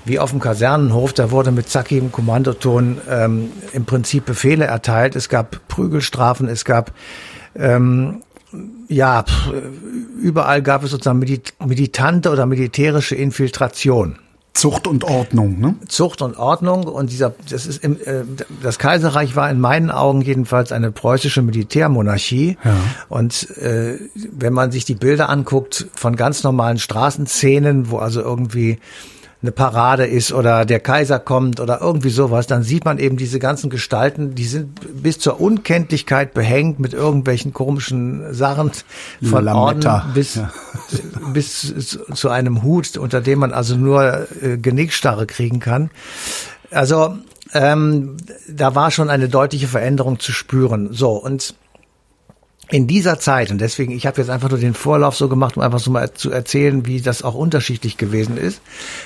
wie 0.04 0.18
auf 0.18 0.30
dem 0.30 0.40
Kasernenhof, 0.40 1.12
da 1.12 1.30
wurde 1.30 1.52
mit 1.52 1.68
zackigem 1.68 2.12
Kommandoton 2.12 2.98
ähm, 3.08 3.50
im 3.72 3.84
Prinzip 3.84 4.24
Befehle 4.26 4.64
erteilt. 4.64 5.16
Es 5.16 5.28
gab 5.28 5.68
Prügelstrafen, 5.68 6.48
es 6.48 6.64
gab 6.64 6.92
ähm, 7.54 8.22
ja, 8.88 9.24
überall 10.20 10.62
gab 10.62 10.84
es 10.84 10.90
sozusagen 10.90 11.18
militante 11.18 12.30
oder 12.30 12.46
militärische 12.46 13.14
Infiltration. 13.14 14.18
Zucht 14.54 14.86
und 14.86 15.04
Ordnung, 15.04 15.58
ne? 15.60 15.76
Zucht 15.88 16.20
und 16.20 16.36
Ordnung 16.36 16.84
und 16.84 17.10
dieser, 17.10 17.32
das 17.48 17.64
ist 17.64 17.82
im, 17.82 17.96
äh, 18.04 18.24
das 18.62 18.78
Kaiserreich 18.78 19.34
war 19.34 19.50
in 19.50 19.58
meinen 19.58 19.90
Augen 19.90 20.20
jedenfalls 20.20 20.72
eine 20.72 20.92
preußische 20.92 21.40
Militärmonarchie. 21.40 22.58
Ja. 22.62 22.76
Und 23.08 23.48
äh, 23.56 23.98
wenn 24.14 24.52
man 24.52 24.70
sich 24.70 24.84
die 24.84 24.94
Bilder 24.94 25.30
anguckt 25.30 25.86
von 25.94 26.16
ganz 26.16 26.42
normalen 26.42 26.78
Straßenszenen, 26.78 27.90
wo 27.90 27.96
also 27.96 28.20
irgendwie 28.20 28.78
eine 29.42 29.50
Parade 29.50 30.06
ist 30.06 30.32
oder 30.32 30.64
der 30.64 30.78
Kaiser 30.78 31.18
kommt 31.18 31.58
oder 31.58 31.80
irgendwie 31.80 32.10
sowas, 32.10 32.46
dann 32.46 32.62
sieht 32.62 32.84
man 32.84 32.98
eben 32.98 33.16
diese 33.16 33.40
ganzen 33.40 33.70
Gestalten, 33.70 34.36
die 34.36 34.44
sind 34.44 35.02
bis 35.02 35.18
zur 35.18 35.40
Unkenntlichkeit 35.40 36.32
behängt 36.32 36.78
mit 36.78 36.94
irgendwelchen 36.94 37.52
komischen 37.52 38.32
Sachen 38.32 38.70
von 39.22 39.44
Lametta. 39.44 39.94
Orden 39.94 40.12
bis, 40.14 40.36
ja. 40.36 40.52
bis 41.32 41.98
zu 42.14 42.28
einem 42.28 42.62
Hut, 42.62 42.96
unter 42.96 43.20
dem 43.20 43.40
man 43.40 43.52
also 43.52 43.76
nur 43.76 44.28
äh, 44.40 44.58
Genickstarre 44.58 45.26
kriegen 45.26 45.58
kann. 45.58 45.90
Also 46.70 47.16
ähm, 47.52 48.16
da 48.48 48.74
war 48.76 48.90
schon 48.92 49.10
eine 49.10 49.28
deutliche 49.28 49.66
Veränderung 49.66 50.20
zu 50.20 50.32
spüren. 50.32 50.92
So, 50.92 51.10
und 51.10 51.54
in 52.70 52.86
dieser 52.86 53.18
Zeit, 53.18 53.50
und 53.50 53.60
deswegen, 53.60 53.92
ich 53.92 54.06
habe 54.06 54.20
jetzt 54.20 54.30
einfach 54.30 54.48
nur 54.48 54.58
den 54.58 54.74
Vorlauf 54.74 55.14
so 55.14 55.28
gemacht, 55.28 55.56
um 55.56 55.62
einfach 55.62 55.78
so 55.78 55.90
mal 55.90 56.14
zu 56.14 56.30
erzählen, 56.30 56.86
wie 56.86 57.00
das 57.00 57.22
auch 57.22 57.34
unterschiedlich 57.34 57.96
gewesen 57.96 58.38
ist. 58.38 58.62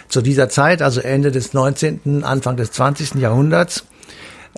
Zu 0.08 0.22
dieser 0.22 0.48
Zeit, 0.48 0.82
also 0.82 1.00
Ende 1.00 1.32
des 1.32 1.52
19., 1.52 2.22
Anfang 2.22 2.56
des 2.56 2.70
20. 2.72 3.16
Jahrhunderts, 3.16 3.84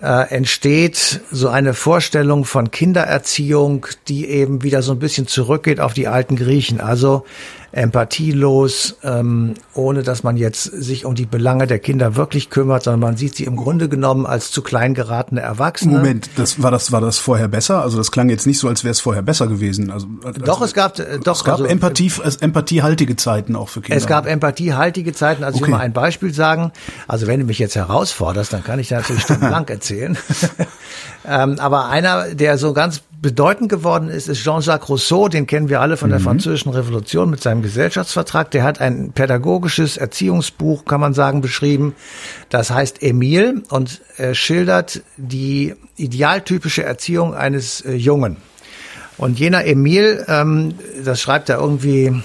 äh, 0.00 0.28
entsteht 0.34 1.20
so 1.30 1.48
eine 1.48 1.74
Vorstellung 1.74 2.44
von 2.44 2.70
Kindererziehung, 2.70 3.86
die 4.08 4.28
eben 4.28 4.62
wieder 4.62 4.82
so 4.82 4.92
ein 4.92 4.98
bisschen 4.98 5.26
zurückgeht 5.26 5.80
auf 5.80 5.92
die 5.92 6.06
alten 6.06 6.36
Griechen. 6.36 6.80
Also 6.80 7.24
empathielos, 7.72 8.96
ähm, 9.02 9.54
ohne 9.74 10.02
dass 10.02 10.22
man 10.22 10.36
jetzt 10.36 10.62
sich 10.64 11.04
um 11.04 11.14
die 11.14 11.26
Belange 11.26 11.66
der 11.66 11.78
Kinder 11.78 12.16
wirklich 12.16 12.48
kümmert, 12.48 12.84
sondern 12.84 13.00
man 13.00 13.16
sieht 13.16 13.34
sie 13.34 13.44
im 13.44 13.56
Grunde 13.56 13.88
genommen 13.88 14.24
als 14.24 14.50
zu 14.50 14.62
klein 14.62 14.94
geratene 14.94 15.40
Erwachsene. 15.40 15.98
Moment, 15.98 16.30
das 16.36 16.62
war 16.62 16.70
das 16.70 16.92
war 16.92 17.00
das 17.00 17.18
vorher 17.18 17.48
besser? 17.48 17.82
Also 17.82 17.98
das 17.98 18.10
klang 18.10 18.30
jetzt 18.30 18.46
nicht 18.46 18.58
so, 18.58 18.68
als 18.68 18.84
wäre 18.84 18.92
es 18.92 19.00
vorher 19.00 19.22
besser 19.22 19.46
gewesen. 19.46 19.90
Also, 19.90 20.06
also 20.24 20.40
doch, 20.40 20.62
es 20.62 20.72
gab 20.72 20.98
äh, 20.98 21.18
doch 21.18 21.36
es 21.36 21.44
gab 21.44 21.56
also, 21.56 21.66
Empathie, 21.66 22.10
empathiehaltige 22.40 23.16
Zeiten 23.16 23.54
auch 23.54 23.68
für 23.68 23.82
Kinder. 23.82 23.96
Es 23.96 24.06
gab 24.06 24.26
empathiehaltige 24.26 25.12
Zeiten. 25.12 25.44
Also 25.44 25.56
okay. 25.56 25.64
ich 25.64 25.68
will 25.68 25.78
mal 25.78 25.84
ein 25.84 25.92
Beispiel 25.92 26.32
sagen. 26.32 26.72
Also 27.06 27.26
wenn 27.26 27.40
du 27.40 27.46
mich 27.46 27.58
jetzt 27.58 27.76
herausforderst, 27.76 28.52
dann 28.52 28.64
kann 28.64 28.78
ich 28.78 28.90
natürlich 28.90 29.22
stundenlang 29.22 29.68
erzählen. 29.68 30.16
ähm, 31.26 31.58
aber 31.58 31.88
einer, 31.88 32.34
der 32.34 32.56
so 32.56 32.72
ganz 32.72 33.02
bedeutend 33.20 33.68
geworden 33.68 34.08
ist, 34.08 34.28
ist 34.28 34.42
Jean-Jacques 34.42 34.88
Rousseau, 34.88 35.28
den 35.28 35.46
kennen 35.46 35.68
wir 35.68 35.80
alle 35.80 35.96
von 35.96 36.10
der 36.10 36.20
mhm. 36.20 36.24
Französischen 36.24 36.70
Revolution 36.70 37.30
mit 37.30 37.42
seinem 37.42 37.62
Gesellschaftsvertrag. 37.62 38.50
Der 38.52 38.62
hat 38.62 38.80
ein 38.80 39.12
pädagogisches 39.12 39.96
Erziehungsbuch, 39.96 40.84
kann 40.84 41.00
man 41.00 41.14
sagen, 41.14 41.40
beschrieben. 41.40 41.94
Das 42.48 42.70
heißt 42.70 43.02
Emile 43.02 43.62
und 43.70 44.00
er 44.16 44.34
schildert 44.34 45.02
die 45.16 45.74
idealtypische 45.96 46.84
Erziehung 46.84 47.34
eines 47.34 47.80
äh, 47.80 47.94
Jungen. 47.94 48.36
Und 49.16 49.38
jener 49.40 49.66
Emile, 49.66 50.24
ähm, 50.28 50.74
das 51.04 51.20
schreibt 51.20 51.48
er 51.48 51.58
irgendwie 51.58 52.22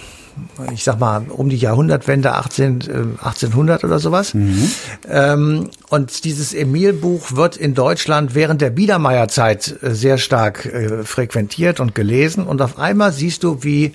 ich 0.73 0.83
sag 0.83 0.99
mal, 0.99 1.25
um 1.29 1.49
die 1.49 1.57
Jahrhundertwende 1.57 2.33
18, 2.33 3.17
1800 3.17 3.83
äh, 3.83 3.85
oder 3.85 3.99
sowas. 3.99 4.33
Mhm. 4.33 4.71
Ähm, 5.09 5.69
und 5.89 6.23
dieses 6.25 6.53
Emil-Buch 6.53 7.35
wird 7.35 7.57
in 7.57 7.73
Deutschland 7.73 8.35
während 8.35 8.61
der 8.61 8.69
Biedermeierzeit 8.69 9.77
äh, 9.81 9.93
sehr 9.93 10.17
stark 10.17 10.65
äh, 10.65 11.03
frequentiert 11.03 11.79
und 11.79 11.95
gelesen. 11.95 12.45
Und 12.45 12.61
auf 12.61 12.77
einmal 12.77 13.11
siehst 13.11 13.43
du, 13.43 13.63
wie 13.63 13.93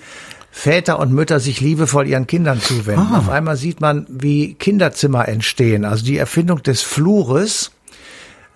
Väter 0.51 0.99
und 0.99 1.13
Mütter 1.13 1.41
sich 1.41 1.61
liebevoll 1.61 2.09
ihren 2.09 2.27
Kindern 2.27 2.61
zuwenden. 2.61 3.09
Ah. 3.13 3.19
Auf 3.19 3.29
einmal 3.29 3.57
sieht 3.57 3.81
man, 3.81 4.07
wie 4.09 4.55
Kinderzimmer 4.55 5.29
entstehen. 5.29 5.85
Also 5.85 6.05
die 6.05 6.17
Erfindung 6.17 6.63
des 6.63 6.83
Flures 6.83 7.71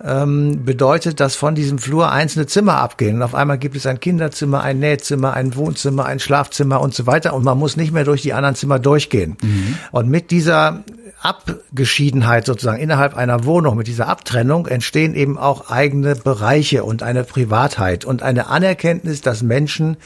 ähm, 0.03 0.65
bedeutet, 0.65 1.19
dass 1.19 1.35
von 1.35 1.55
diesem 1.55 1.77
Flur 1.77 2.11
einzelne 2.11 2.45
Zimmer 2.45 2.77
abgehen. 2.77 3.17
Und 3.17 3.21
auf 3.23 3.35
einmal 3.35 3.57
gibt 3.57 3.75
es 3.75 3.85
ein 3.85 3.99
Kinderzimmer, 3.99 4.61
ein 4.61 4.79
Nähzimmer, 4.79 5.33
ein 5.33 5.55
Wohnzimmer, 5.55 6.05
ein 6.05 6.19
Schlafzimmer 6.19 6.81
und 6.81 6.93
so 6.93 7.05
weiter. 7.05 7.33
Und 7.33 7.43
man 7.43 7.57
muss 7.57 7.77
nicht 7.77 7.93
mehr 7.93 8.03
durch 8.03 8.21
die 8.21 8.33
anderen 8.33 8.55
Zimmer 8.55 8.79
durchgehen. 8.79 9.37
Mhm. 9.41 9.77
Und 9.91 10.09
mit 10.09 10.31
dieser 10.31 10.83
Abgeschiedenheit 11.21 12.45
sozusagen 12.45 12.81
innerhalb 12.81 13.15
einer 13.15 13.45
Wohnung, 13.45 13.77
mit 13.77 13.87
dieser 13.87 14.09
Abtrennung 14.09 14.67
entstehen 14.67 15.15
eben 15.15 15.37
auch 15.37 15.69
eigene 15.69 16.15
Bereiche 16.15 16.83
und 16.83 17.01
eine 17.01 17.23
Privatheit 17.23 18.03
und 18.03 18.23
eine 18.23 18.47
Anerkenntnis, 18.47 19.21
dass 19.21 19.41
Menschen 19.41 19.97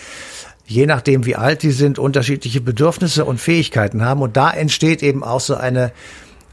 je 0.70 0.86
nachdem 0.86 1.26
wie 1.26 1.38
alt 1.38 1.62
sie 1.62 1.72
sind, 1.72 1.98
unterschiedliche 1.98 2.60
Bedürfnisse 2.60 3.24
und 3.24 3.40
Fähigkeiten 3.40 4.04
haben. 4.04 4.22
Und 4.22 4.36
da 4.36 4.52
entsteht 4.52 5.02
eben 5.02 5.24
auch 5.24 5.40
so 5.40 5.56
eine 5.56 5.94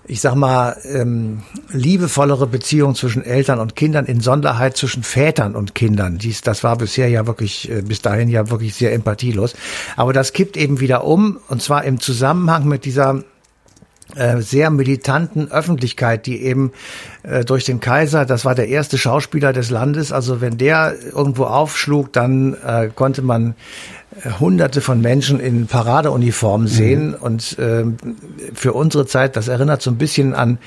ich 0.07 0.21
sag 0.21 0.35
mal, 0.35 0.77
ähm, 0.85 1.43
liebevollere 1.71 2.47
Beziehung 2.47 2.95
zwischen 2.95 3.25
Eltern 3.25 3.59
und 3.59 3.75
Kindern, 3.75 4.05
in 4.05 4.21
Sonderheit 4.21 4.77
zwischen 4.77 5.03
Vätern 5.03 5.55
und 5.55 5.75
Kindern. 5.75 6.19
Dies, 6.19 6.43
das 6.43 6.63
war 6.63 6.77
bisher 6.77 7.09
ja 7.09 7.27
wirklich, 7.27 7.71
äh, 7.71 7.83
bis 7.83 8.03
dahin 8.03 8.29
ja 8.29 8.51
wirklich 8.51 8.75
sehr 8.75 8.93
empathielos. 8.93 9.55
Aber 9.97 10.13
das 10.13 10.33
kippt 10.33 10.57
eben 10.57 10.81
wieder 10.81 11.05
um, 11.05 11.39
und 11.49 11.63
zwar 11.63 11.85
im 11.85 12.01
Zusammenhang 12.01 12.67
mit 12.67 12.85
dieser 12.85 13.25
sehr 14.41 14.71
militanten 14.71 15.51
Öffentlichkeit, 15.51 16.27
die 16.27 16.43
eben 16.43 16.73
äh, 17.23 17.45
durch 17.45 17.65
den 17.65 17.81
Kaiser, 17.81 18.27
das 18.27 18.45
war 18.45 18.55
der 18.55 18.69
erste 18.69 18.99
Schauspieler 18.99 19.53
des 19.53 19.71
Landes, 19.71 20.13
also 20.13 20.41
wenn 20.41 20.59
der 20.59 20.95
irgendwo 21.13 21.45
aufschlug, 21.45 22.13
dann 22.13 22.55
äh, 22.65 22.91
konnte 22.95 23.23
man 23.23 23.55
Hunderte 24.39 24.81
von 24.81 25.01
Menschen 25.01 25.41
in 25.41 25.67
Paradeuniformen 25.67 26.69
sehen. 26.69 27.09
Mhm. 27.09 27.15
Und 27.15 27.57
ähm, 27.59 27.97
für 28.55 28.73
unsere 28.73 29.07
Zeit, 29.07 29.37
das 29.37 29.49
erinnert 29.49 29.83
so 29.83 29.91
ein 29.91 29.99
bisschen 29.99 30.35
an 30.35 30.59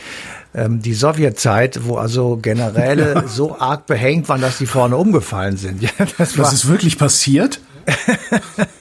ähm, 0.54 0.82
die 0.82 0.94
Sowjetzeit, 0.94 1.82
wo 1.84 1.96
also 1.98 2.38
Generäle 2.38 3.14
ja. 3.14 3.24
so 3.28 3.58
arg 3.58 3.86
behängt 3.86 4.28
waren, 4.30 4.42
dass 4.42 4.58
die 4.58 4.66
vorne 4.66 4.98
umgefallen 4.98 5.58
sind. 5.58 5.82
Ja, 5.88 5.90
das, 6.18 6.34
das 6.34 6.54
ist 6.54 6.68
wirklich 6.68 6.98
passiert? 6.98 7.62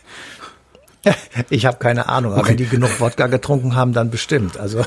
ich 1.51 1.67
habe 1.67 1.79
keine 1.79 2.09
Ahnung, 2.09 2.33
aber 2.33 2.43
okay. 2.43 2.51
wenn 2.51 2.57
die 2.59 2.69
genug 2.69 3.01
Wodka 3.01 3.27
getrunken 3.27 3.75
haben, 3.75 3.93
dann 3.93 4.11
bestimmt. 4.11 4.59
Also, 4.59 4.85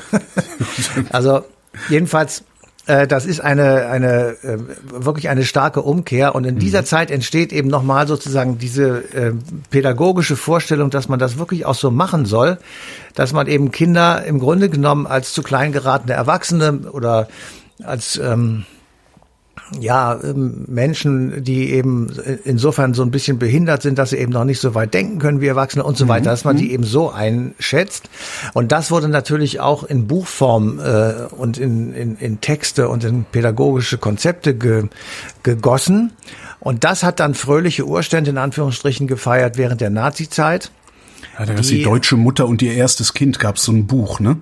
also 1.10 1.44
jedenfalls 1.88 2.44
äh, 2.86 3.06
das 3.06 3.26
ist 3.26 3.40
eine, 3.40 3.86
eine 3.86 4.36
äh, 4.42 4.58
wirklich 4.90 5.28
eine 5.28 5.44
starke 5.44 5.82
Umkehr. 5.82 6.34
Und 6.34 6.44
in 6.44 6.58
dieser 6.58 6.80
mhm. 6.80 6.86
Zeit 6.86 7.10
entsteht 7.10 7.52
eben 7.52 7.68
nochmal 7.68 8.08
sozusagen 8.08 8.58
diese 8.58 9.04
äh, 9.14 9.32
pädagogische 9.70 10.36
Vorstellung, 10.36 10.90
dass 10.90 11.08
man 11.08 11.18
das 11.18 11.38
wirklich 11.38 11.66
auch 11.66 11.74
so 11.74 11.90
machen 11.90 12.26
soll, 12.26 12.58
dass 13.14 13.32
man 13.32 13.46
eben 13.46 13.70
Kinder 13.70 14.24
im 14.24 14.40
Grunde 14.40 14.68
genommen 14.68 15.06
als 15.06 15.32
zu 15.32 15.42
klein 15.42 15.72
geratene 15.72 16.14
Erwachsene 16.14 16.80
oder 16.90 17.28
als 17.84 18.16
ähm, 18.16 18.64
ja, 19.78 20.18
ähm, 20.22 20.64
Menschen, 20.66 21.44
die 21.44 21.70
eben 21.70 22.08
insofern 22.44 22.94
so 22.94 23.02
ein 23.02 23.10
bisschen 23.10 23.38
behindert 23.38 23.82
sind, 23.82 23.98
dass 23.98 24.10
sie 24.10 24.16
eben 24.16 24.32
noch 24.32 24.44
nicht 24.44 24.60
so 24.60 24.74
weit 24.74 24.94
denken 24.94 25.18
können 25.18 25.40
wie 25.40 25.46
Erwachsene 25.46 25.84
und 25.84 25.96
so 25.96 26.08
weiter, 26.08 26.30
mhm. 26.30 26.32
dass 26.32 26.44
man 26.44 26.56
die 26.56 26.64
mhm. 26.64 26.70
eben 26.70 26.84
so 26.84 27.10
einschätzt. 27.10 28.08
Und 28.52 28.72
das 28.72 28.90
wurde 28.90 29.08
natürlich 29.08 29.60
auch 29.60 29.84
in 29.84 30.06
Buchform 30.06 30.80
äh, 30.80 31.26
und 31.36 31.58
in, 31.58 31.92
in, 31.94 32.16
in 32.16 32.40
Texte 32.40 32.88
und 32.88 33.04
in 33.04 33.24
pädagogische 33.24 33.98
Konzepte 33.98 34.54
ge, 34.54 34.88
gegossen. 35.42 36.12
Und 36.58 36.84
das 36.84 37.02
hat 37.02 37.20
dann 37.20 37.34
fröhliche 37.34 37.86
Urstände 37.86 38.30
in 38.30 38.38
Anführungsstrichen 38.38 39.06
gefeiert 39.06 39.56
während 39.56 39.80
der 39.80 39.90
Nazizeit. 39.90 40.70
Ja, 41.38 41.46
da 41.46 41.54
gab 41.54 41.62
die, 41.62 41.76
die 41.76 41.82
deutsche 41.82 42.16
Mutter 42.16 42.46
und 42.46 42.60
ihr 42.60 42.74
erstes 42.74 43.14
Kind 43.14 43.38
gab 43.38 43.58
so 43.58 43.72
ein 43.72 43.86
Buch, 43.86 44.20
ne? 44.20 44.36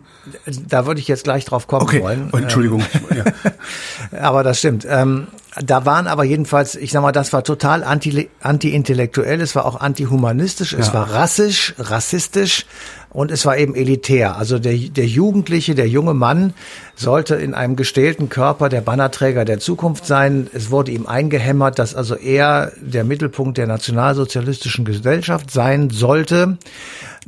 Da 0.69 0.87
würde 0.87 1.01
ich 1.01 1.09
jetzt 1.09 1.25
gleich 1.25 1.45
drauf 1.45 1.67
kommen 1.67 1.83
okay. 1.83 2.03
wollen. 2.03 2.31
Oh, 2.33 2.37
Entschuldigung. 2.37 2.83
ja. 3.15 3.25
aber 4.21 4.43
das 4.43 4.59
stimmt. 4.59 4.87
Ähm, 4.89 5.29
da 5.61 5.85
waren 5.87 6.07
aber 6.07 6.25
jedenfalls, 6.25 6.77
ich 6.77 6.93
sag 6.93 7.03
mal, 7.03 7.13
das 7.13 7.33
war 7.33 7.43
total 7.43 7.83
anti, 7.83 8.29
anti-intellektuell, 8.41 9.41
es 9.41 9.55
war 9.55 9.65
auch 9.65 9.81
anti-humanistisch, 9.81 10.73
es 10.73 10.89
ja. 10.89 10.95
war 10.95 11.13
rassisch, 11.13 11.75
rassistisch 11.79 12.67
und 13.11 13.31
es 13.31 13.47
war 13.47 13.57
eben 13.57 13.75
elitär. 13.75 14.37
Also 14.37 14.59
der, 14.59 14.75
der 14.75 15.07
Jugendliche, 15.07 15.75
der 15.75 15.89
junge 15.89 16.15
Mann 16.15 16.53
sollte 16.95 17.35
in 17.37 17.55
einem 17.55 17.77
gestählten 17.77 18.29
Körper 18.29 18.69
der 18.69 18.83
Bannerträger 18.83 19.45
der 19.45 19.59
Zukunft 19.59 20.07
sein. 20.07 20.49
Es 20.53 20.71
wurde 20.71 20.93
ihm 20.93 21.07
eingehämmert, 21.07 21.79
dass 21.79 21.95
also 21.95 22.15
er 22.15 22.73
der 22.81 23.05
Mittelpunkt 23.05 23.59
der 23.59 23.67
nationalsozialistischen 23.67 24.85
Gesellschaft 24.85 25.51
sein 25.51 25.91
sollte. 25.91 26.59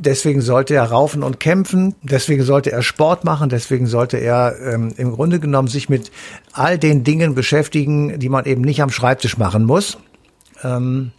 Deswegen 0.02 0.40
sollte 0.40 0.74
er 0.74 0.84
raufen 0.84 1.22
und 1.22 1.40
kämpfen, 1.40 1.94
deswegen 2.00 2.42
sollte 2.42 2.72
er 2.72 2.80
Sport 2.80 3.24
machen, 3.24 3.50
deswegen 3.50 3.86
sollte 3.86 4.16
er 4.16 4.56
ähm, 4.58 4.94
im 4.96 5.12
Grunde 5.12 5.40
genommen 5.40 5.68
sich 5.68 5.90
mit 5.90 6.10
all 6.52 6.78
den 6.78 7.04
Dingen 7.04 7.34
beschäftigen, 7.34 8.18
die 8.18 8.30
man 8.30 8.46
eben 8.46 8.62
nicht 8.62 8.80
am 8.80 8.90
Schreibtisch 8.90 9.36
machen 9.36 9.66
muss. 9.66 9.98
Ähm, 10.64 11.12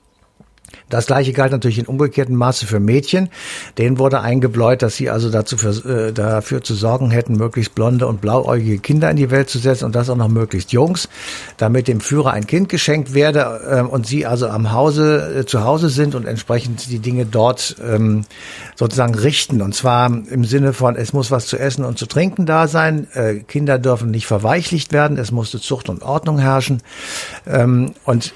das 0.89 1.05
gleiche 1.07 1.33
galt 1.33 1.51
natürlich 1.51 1.79
in 1.79 1.85
umgekehrtem 1.85 2.35
Maße 2.35 2.67
für 2.67 2.79
Mädchen. 2.79 3.29
Denen 3.77 3.97
wurde 3.97 4.21
eingebläut, 4.21 4.81
dass 4.81 4.95
sie 4.95 5.09
also 5.09 5.29
dazu 5.29 5.57
für, 5.57 6.07
äh, 6.09 6.13
dafür 6.13 6.61
zu 6.63 6.75
sorgen 6.75 7.11
hätten, 7.11 7.35
möglichst 7.35 7.75
blonde 7.75 8.07
und 8.07 8.21
blauäugige 8.21 8.79
Kinder 8.79 9.09
in 9.09 9.17
die 9.17 9.31
Welt 9.31 9.49
zu 9.49 9.57
setzen 9.59 9.85
und 9.85 9.95
das 9.95 10.09
auch 10.09 10.17
noch 10.17 10.27
möglichst 10.27 10.71
Jungs, 10.71 11.09
damit 11.57 11.87
dem 11.87 12.01
Führer 12.01 12.31
ein 12.31 12.47
Kind 12.47 12.69
geschenkt 12.69 13.13
werde 13.13 13.61
äh, 13.69 13.81
und 13.81 14.05
sie 14.05 14.25
also 14.25 14.47
am 14.47 14.71
Hause 14.71 15.39
äh, 15.39 15.45
zu 15.45 15.63
Hause 15.63 15.89
sind 15.89 16.15
und 16.15 16.25
entsprechend 16.25 16.89
die 16.89 16.99
Dinge 16.99 17.25
dort 17.25 17.77
ähm, 17.83 18.25
sozusagen 18.75 19.15
richten. 19.15 19.61
Und 19.61 19.73
zwar 19.73 20.07
im 20.07 20.43
Sinne 20.43 20.73
von, 20.73 20.95
es 20.95 21.13
muss 21.13 21.31
was 21.31 21.47
zu 21.47 21.57
essen 21.57 21.85
und 21.85 21.97
zu 21.97 22.05
trinken 22.05 22.45
da 22.45 22.67
sein, 22.67 23.07
äh, 23.13 23.35
Kinder 23.35 23.79
dürfen 23.79 24.11
nicht 24.11 24.27
verweichlicht 24.27 24.91
werden, 24.91 25.17
es 25.17 25.31
musste 25.31 25.59
Zucht 25.59 25.89
und 25.89 26.03
Ordnung 26.03 26.39
herrschen. 26.39 26.81
Ähm, 27.47 27.93
und 28.03 28.33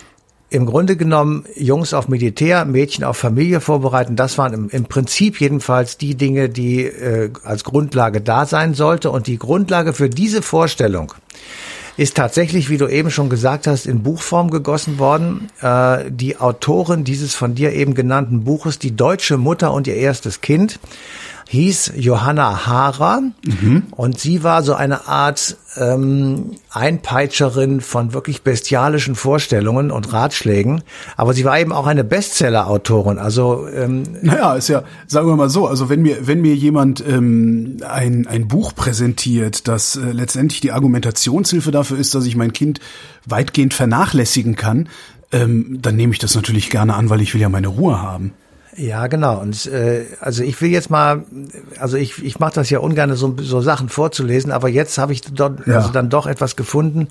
im 0.56 0.66
Grunde 0.66 0.96
genommen 0.96 1.44
Jungs 1.56 1.94
auf 1.94 2.08
Militär, 2.08 2.64
Mädchen 2.64 3.04
auf 3.04 3.18
Familie 3.18 3.60
vorbereiten. 3.60 4.16
Das 4.16 4.38
waren 4.38 4.54
im, 4.54 4.70
im 4.70 4.86
Prinzip 4.86 5.42
jedenfalls 5.42 5.98
die 5.98 6.16
Dinge, 6.16 6.48
die 6.48 6.86
äh, 6.86 7.30
als 7.44 7.66
Grundlage 7.66 8.22
da 8.22 8.46
sein 8.46 8.74
sollte. 8.74 9.12
Und 9.12 9.28
die 9.28 9.38
Grundlage 9.38 9.92
für 9.92 10.10
diese 10.10 10.42
Vorstellung 10.42 11.14
ist 11.98 12.16
tatsächlich, 12.16 12.70
wie 12.70 12.78
du 12.78 12.88
eben 12.88 13.12
schon 13.12 13.30
gesagt 13.30 13.68
hast, 13.68 13.86
in 13.86 14.02
Buchform 14.02 14.50
gegossen 14.50 14.98
worden. 14.98 15.50
Äh, 15.62 16.10
die 16.10 16.38
Autorin 16.38 17.04
dieses 17.04 17.36
von 17.36 17.54
dir 17.54 17.74
eben 17.74 17.94
genannten 17.94 18.46
Buches, 18.46 18.80
die 18.80 18.96
deutsche 18.96 19.38
Mutter 19.38 19.74
und 19.74 19.88
ihr 19.88 19.96
erstes 19.96 20.40
Kind, 20.40 20.80
hieß 21.48 21.94
Johanna 21.96 22.66
Hara 22.66 23.22
mhm. 23.46 23.84
und 23.92 24.20
sie 24.20 24.44
war 24.44 24.64
so 24.64 24.74
eine 24.74 25.08
Art 25.08 25.58
ähm, 25.78 26.52
Einpeitscherin 26.72 27.82
von 27.82 28.14
wirklich 28.14 28.42
bestialischen 28.42 29.16
Vorstellungen 29.16 29.92
und 29.92 30.12
Ratschlägen, 30.12 30.84
aber 31.18 31.34
sie 31.34 31.46
war 31.46 31.60
eben 31.60 31.72
auch 31.72 31.86
eine 31.86 32.04
Bestseller-Autorin. 32.04 33.20
Also 33.20 33.68
ähm, 33.68 34.04
naja, 34.22 34.56
ist 34.56 34.70
ja, 34.70 34.84
sagen 35.06 35.28
wir 35.28 35.36
mal 35.36 35.50
so, 35.50 35.68
also 35.68 35.90
wenn 35.90 36.02
mir 36.02 36.28
wenn 36.28 36.42
mir 36.42 36.56
jemand 36.56 37.04
ähm, 37.08 37.78
ein 37.88 38.26
ein 38.28 38.48
Buch 38.48 38.74
präsentiert, 38.74 39.68
das 39.68 39.96
äh, 39.96 40.12
letztendlich 40.12 40.62
die 40.62 40.72
Argumentationshilfe 40.72 41.72
dafür 41.72 42.00
ist, 42.00 42.16
dass 42.16 42.26
ich 42.26 42.36
mein 42.36 42.54
Kind 42.54 42.80
weitgehend 43.26 43.74
vernachlässigen 43.74 44.56
kann, 44.56 44.90
ähm, 45.32 45.80
dann 45.82 45.96
nehme 45.96 46.14
ich 46.14 46.20
das 46.20 46.36
natürlich 46.36 46.70
gerne 46.70 46.96
an, 46.96 47.10
weil 47.10 47.22
ich 47.22 47.34
will 47.34 47.42
ja 47.42 47.50
meine 47.50 47.68
Ruhe 47.68 48.02
haben. 48.02 48.34
Ja, 48.78 49.08
genau. 49.08 49.40
Und 49.40 49.68
äh, 49.68 50.06
also 50.20 50.44
ich 50.44 50.60
will 50.62 50.70
jetzt 50.70 50.90
mal, 50.90 51.24
also 51.80 51.98
ich, 51.98 52.24
ich 52.24 52.40
mache 52.40 52.56
das 52.56 52.70
ja 52.70 52.80
ungern, 52.80 53.16
so, 53.16 53.34
so 53.40 53.62
Sachen 53.62 53.90
vorzulesen, 53.90 54.52
aber 54.52 54.68
jetzt 54.68 54.98
habe 54.98 55.14
ich 55.14 55.22
dort 55.22 55.66
ja. 55.66 55.78
also 55.78 55.90
dann 55.90 56.10
doch 56.10 56.28
etwas 56.28 56.56
gefunden, 56.56 57.08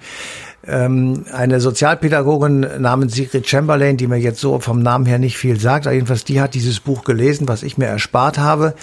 ähm, 0.67 1.25
eine 1.33 1.61
Sozialpädagogin 1.61 2.67
namens 2.79 3.15
Sigrid 3.15 3.49
Chamberlain, 3.49 3.97
die 3.97 4.07
mir 4.07 4.17
jetzt 4.17 4.41
so 4.41 4.59
vom 4.61 4.83
Namen 4.83 5.07
her 5.07 5.19
nicht 5.19 5.37
viel 5.37 5.59
sagt, 5.61 5.87
aber 5.87 5.95
jedenfalls 5.95 6.25
die 6.25 6.41
hat 6.41 6.55
dieses 6.55 6.81
Buch 6.81 7.05
gelesen, 7.05 7.49
was 7.49 7.63
ich 7.63 7.77
mir 7.79 7.87
erspart 7.87 8.39
habe 8.39 8.75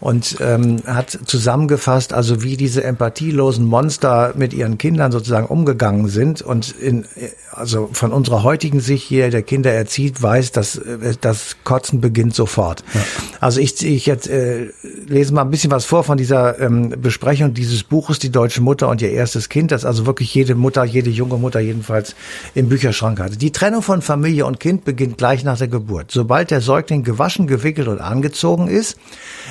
und 0.00 0.36
ähm, 0.40 0.82
hat 0.86 1.18
zusammengefasst, 1.24 2.12
also 2.12 2.42
wie 2.42 2.56
diese 2.56 2.84
empathielosen 2.84 3.64
Monster 3.64 4.34
mit 4.36 4.52
ihren 4.52 4.78
Kindern 4.78 5.12
sozusagen 5.12 5.46
umgegangen 5.46 6.08
sind 6.08 6.42
und 6.42 6.70
in, 6.72 7.06
also 7.50 7.88
von 7.92 8.12
unserer 8.12 8.42
heutigen 8.42 8.80
Sicht 8.80 9.06
hier 9.06 9.30
der 9.30 9.42
Kinder 9.42 9.72
erzieht, 9.72 10.22
weiß, 10.22 10.52
dass 10.52 10.80
das 11.20 11.56
Kotzen 11.64 12.00
beginnt 12.00 12.21
sofort. 12.30 12.84
Ja. 12.94 13.00
Also 13.40 13.60
ich, 13.60 13.84
ich 13.84 14.06
jetzt 14.06 14.28
äh, 14.28 14.70
lese 15.06 15.34
mal 15.34 15.42
ein 15.42 15.50
bisschen 15.50 15.70
was 15.70 15.84
vor 15.84 16.04
von 16.04 16.16
dieser 16.16 16.60
ähm, 16.60 16.94
Besprechung 17.00 17.54
dieses 17.54 17.82
Buches, 17.82 18.18
die 18.18 18.30
deutsche 18.30 18.60
Mutter 18.60 18.88
und 18.88 19.02
ihr 19.02 19.10
erstes 19.10 19.48
Kind, 19.48 19.72
das 19.72 19.84
also 19.84 20.06
wirklich 20.06 20.34
jede 20.34 20.54
Mutter, 20.54 20.84
jede 20.84 21.10
junge 21.10 21.36
Mutter 21.36 21.60
jedenfalls 21.60 22.14
im 22.54 22.68
Bücherschrank 22.68 23.18
hatte. 23.20 23.36
Die 23.36 23.52
Trennung 23.52 23.82
von 23.82 24.02
Familie 24.02 24.46
und 24.46 24.60
Kind 24.60 24.84
beginnt 24.84 25.18
gleich 25.18 25.44
nach 25.44 25.58
der 25.58 25.68
Geburt. 25.68 26.10
Sobald 26.10 26.50
der 26.50 26.60
Säugling 26.60 27.02
gewaschen, 27.02 27.46
gewickelt 27.46 27.88
und 27.88 28.00
angezogen 28.00 28.68
ist, 28.68 28.96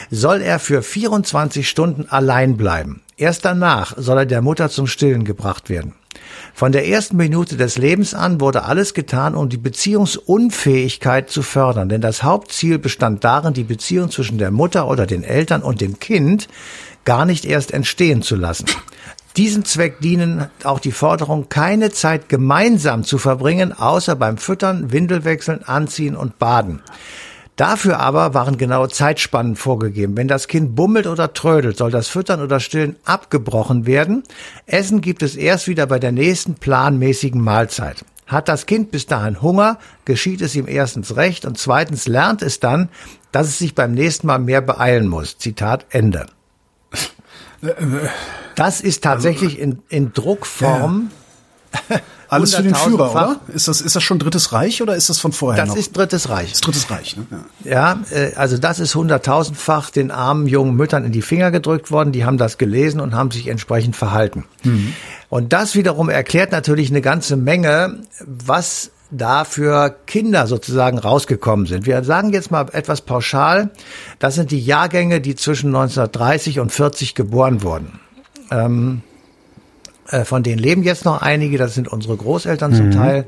soll 0.10 0.42
er 0.42 0.60
für 0.60 0.82
24 0.82 1.68
Stunden 1.68 2.06
allein 2.10 2.58
bleiben. 2.58 3.02
Erst 3.18 3.46
danach 3.46 3.94
soll 3.98 4.20
er 4.20 4.26
der 4.26 4.42
Mutter 4.42 4.70
zum 4.70 4.88
Stillen 4.88 5.26
gebracht 5.26 5.70
werden. 5.70 5.94
Von 6.54 6.72
der 6.72 6.88
ersten 6.88 7.18
Minute 7.18 7.58
des 7.58 7.78
Lebens 7.78 8.14
an 8.14 8.42
wurde 8.42 8.64
alles 8.64 8.94
getan, 8.94 9.36
um 9.36 9.50
die 9.50 9.58
Beziehungsunfähigkeit 9.58 11.30
zu 11.30 11.42
fördern, 11.42 11.90
denn 11.90 12.02
das 12.02 12.24
Hauptziel 12.24 12.80
bestand 12.80 13.24
darin, 13.24 13.54
die 13.54 13.64
Beziehung 13.64 14.12
zwischen 14.12 14.38
der 14.38 14.52
Mutter 14.52 14.88
oder 14.88 15.06
den 15.06 15.24
Eltern 15.24 15.62
und 15.64 15.82
dem 15.82 16.00
Kind 16.00 16.48
gar 17.06 17.26
nicht 17.26 17.46
erst 17.46 17.72
entstehen 17.74 18.22
zu 18.22 18.36
lassen. 18.36 18.66
Diesen 19.38 19.64
Zweck 19.64 20.02
dienen 20.02 20.50
auch 20.64 20.80
die 20.80 20.92
Forderung, 20.92 21.48
keine 21.48 21.90
Zeit 21.90 22.28
gemeinsam 22.28 23.04
zu 23.06 23.18
verbringen, 23.18 23.72
außer 23.72 24.18
beim 24.18 24.38
Füttern, 24.38 24.92
Windelwechseln, 24.92 25.64
Anziehen 25.64 26.18
und 26.18 26.38
Baden. 26.38 26.82
Dafür 27.56 28.00
aber 28.00 28.34
waren 28.34 28.58
genaue 28.58 28.90
Zeitspannen 28.90 29.56
vorgegeben. 29.56 30.18
Wenn 30.18 30.28
das 30.28 30.48
Kind 30.48 30.76
bummelt 30.76 31.06
oder 31.06 31.34
trödelt, 31.34 31.78
soll 31.78 31.92
das 31.92 32.08
Füttern 32.08 32.42
oder 32.42 32.60
Stillen 32.60 32.96
abgebrochen 33.04 33.86
werden. 33.86 34.24
Essen 34.66 35.02
gibt 35.02 35.22
es 35.22 35.36
erst 35.36 35.68
wieder 35.68 35.86
bei 35.86 36.00
der 36.00 36.12
nächsten 36.12 36.56
planmäßigen 36.56 37.42
Mahlzeit. 37.42 38.06
Hat 38.26 38.48
das 38.48 38.66
Kind 38.66 38.92
bis 38.92 39.08
dahin 39.08 39.42
Hunger, 39.42 39.78
geschieht 40.06 40.42
es 40.42 40.56
ihm 40.56 40.68
erstens 40.68 41.18
recht 41.18 41.46
und 41.46 41.58
zweitens 41.58 42.08
lernt 42.08 42.42
es 42.42 42.62
dann, 42.62 42.88
dass 43.34 43.48
es 43.48 43.60
sich 43.60 43.76
beim 43.76 43.94
nächsten 43.94 44.28
Mal 44.28 44.40
mehr 44.40 44.62
beeilen 44.62 45.08
muss. 45.08 45.38
Zitat 45.38 45.86
Ende. 45.90 46.28
Das 48.56 48.82
ist 48.82 49.04
tatsächlich 49.04 49.60
in, 49.60 49.84
in 49.90 50.14
Druckform. 50.14 51.12
Ja. 51.90 52.00
Alles 52.32 52.56
für 52.56 52.64
den 52.64 52.76
Führer, 52.76 53.12
oder? 53.12 53.40
Ist 53.54 53.68
das, 53.68 53.82
ist 53.82 53.94
das 53.94 54.02
schon 54.02 54.18
Drittes 54.18 54.54
Reich 54.54 54.82
oder 54.82 54.96
ist 54.96 55.10
das 55.10 55.20
von 55.20 55.34
vorher 55.34 55.62
das 55.62 55.68
noch? 55.68 55.76
Das 55.76 55.86
ist 55.86 55.98
Drittes 55.98 56.30
Reich. 56.30 56.48
Das 56.48 56.54
ist 56.54 56.66
Drittes 56.66 56.90
Reich, 56.90 57.18
ne? 57.18 57.26
Ja, 57.66 57.72
ja 57.72 58.00
äh, 58.18 58.36
also 58.36 58.58
das 58.58 58.80
ist 58.80 58.96
hunderttausendfach 58.96 59.90
den 59.90 60.12
armen 60.12 60.48
jungen 60.48 60.78
Müttern 60.78 61.04
in 61.04 61.12
die 61.12 61.22
Finger 61.22 61.52
gedrückt 61.52 61.92
worden. 61.92 62.14
Die 62.14 62.24
haben 62.24 62.38
das 62.38 62.58
gelesen 62.58 63.02
und 63.02 63.14
haben 63.14 63.32
sich 63.32 63.48
entsprechend 63.48 63.98
verhalten. 63.98 64.46
Mhm. 64.64 64.94
Und 65.28 65.52
das 65.52 65.76
wiederum 65.76 66.08
erklärt 66.08 66.54
natürlich 66.54 66.90
eine 66.90 67.02
ganze 67.02 67.36
Menge, 67.36 68.00
was 68.26 68.92
da 69.12 69.44
für 69.44 69.94
Kinder 70.08 70.48
sozusagen 70.48 71.00
rausgekommen 71.00 71.66
sind. 71.66 71.86
Wir 71.86 72.02
sagen 72.06 72.32
jetzt 72.32 72.50
mal 72.50 72.68
etwas 72.72 73.02
pauschal. 73.02 73.72
Das 74.20 74.36
sind 74.36 74.52
die 74.52 74.62
Jahrgänge, 74.62 75.20
die 75.20 75.36
zwischen 75.36 75.68
1930 75.68 76.62
und 76.62 76.72
40 76.72 77.14
geboren 77.14 77.62
wurden. 77.62 78.00
Ähm, 78.52 79.02
äh, 79.02 79.11
von 80.26 80.44
denen 80.44 80.60
leben 80.60 80.84
jetzt 80.84 81.06
noch 81.06 81.22
einige, 81.22 81.58
das 81.58 81.76
sind 81.76 81.88
unsere 81.88 82.18
Großeltern 82.18 82.72
mhm. 82.72 82.76
zum 82.76 82.92
Teil. 82.92 83.26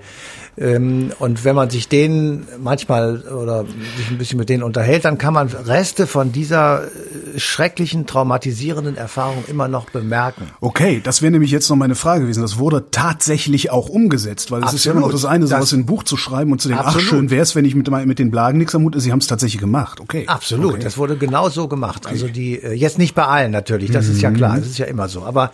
Ähm, 0.55 1.11
und 1.17 1.45
wenn 1.45 1.55
man 1.55 1.71
sich 1.71 1.87
denen 1.87 2.47
manchmal 2.61 3.21
oder 3.21 3.65
sich 3.97 4.11
ein 4.11 4.19
bisschen 4.19 4.37
mit 4.37 4.49
denen 4.49 4.61
unterhält, 4.61 5.03
dann 5.03 5.17
kann 5.17 5.33
man 5.33 5.47
Reste 5.47 6.05
von 6.05 6.31
dieser 6.31 6.83
äh, 6.83 7.39
schrecklichen, 7.39 8.05
traumatisierenden 8.05 8.95
Erfahrung 8.95 9.43
immer 9.47 9.67
noch 9.67 9.89
bemerken. 9.89 10.51
Okay, 10.61 11.01
das 11.03 11.23
wäre 11.23 11.31
nämlich 11.31 11.49
jetzt 11.49 11.69
noch 11.69 11.75
meine 11.75 11.95
Frage 11.95 12.21
gewesen. 12.21 12.41
Das 12.41 12.59
wurde 12.59 12.91
tatsächlich 12.91 13.71
auch 13.71 13.89
umgesetzt, 13.89 14.51
weil 14.51 14.63
es 14.63 14.73
ist 14.73 14.85
ja 14.85 14.91
immer 14.91 15.01
noch 15.01 15.11
das 15.11 15.25
eine, 15.25 15.47
sowas 15.47 15.61
das, 15.61 15.73
in 15.73 15.81
ein 15.81 15.85
Buch 15.87 16.03
zu 16.03 16.17
schreiben 16.17 16.51
und 16.51 16.61
zu 16.61 16.67
denken, 16.67 16.83
absolut. 16.83 17.07
ach 17.07 17.09
schön 17.09 17.29
wäre 17.31 17.41
es, 17.41 17.55
wenn 17.55 17.65
ich 17.65 17.73
mit, 17.73 17.89
mit 17.89 18.19
den 18.19 18.29
Blagen 18.29 18.59
nichts 18.59 18.75
am 18.75 18.83
Hut 18.83 18.95
ist. 18.95 19.03
Sie 19.03 19.11
haben 19.11 19.19
es 19.19 19.27
tatsächlich 19.27 19.59
gemacht. 19.59 20.01
Okay. 20.01 20.25
Absolut, 20.27 20.73
okay. 20.73 20.83
das 20.83 20.97
wurde 20.99 21.17
genau 21.17 21.49
so 21.49 21.67
gemacht. 21.67 22.05
Okay. 22.05 22.13
Also 22.13 22.27
die, 22.27 22.61
äh, 22.61 22.73
jetzt 22.73 22.99
nicht 22.99 23.15
bei 23.15 23.25
allen 23.25 23.51
natürlich, 23.51 23.89
das 23.89 24.05
mhm. 24.05 24.11
ist 24.13 24.21
ja 24.21 24.29
klar, 24.29 24.57
das 24.57 24.67
ist 24.67 24.77
ja 24.77 24.85
immer 24.85 25.09
so. 25.09 25.23
Aber 25.23 25.51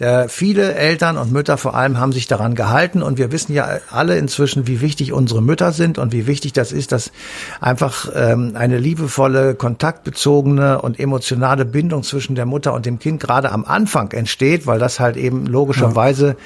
äh, 0.00 0.28
viele 0.28 0.74
Eltern 0.74 1.16
und 1.16 1.30
Mütter 1.30 1.56
vor 1.56 1.74
allem 1.74 1.98
haben 1.98 2.12
sich 2.12 2.26
daran 2.26 2.56
gehalten 2.56 3.02
und 3.02 3.16
wir 3.16 3.30
wissen 3.30 3.52
ja 3.52 3.78
alle 3.90 4.18
inzwischen, 4.18 4.66
wie 4.66 4.80
wichtig 4.80 5.12
unsere 5.12 5.40
Mütter 5.40 5.70
sind 5.72 5.98
und 5.98 6.12
wie 6.12 6.26
wichtig 6.26 6.52
das 6.52 6.72
ist, 6.72 6.90
dass 6.90 7.12
einfach 7.60 8.10
ähm, 8.14 8.52
eine 8.54 8.78
liebevolle, 8.78 9.54
kontaktbezogene 9.54 10.82
und 10.82 10.98
emotionale 10.98 11.64
Bindung 11.64 12.02
zwischen 12.02 12.34
der 12.34 12.46
Mutter 12.46 12.72
und 12.72 12.86
dem 12.86 12.98
Kind 12.98 13.20
gerade 13.20 13.52
am 13.52 13.64
Anfang 13.64 14.10
entsteht, 14.12 14.66
weil 14.66 14.80
das 14.80 14.98
halt 14.98 15.16
eben 15.16 15.46
logischerweise 15.46 16.36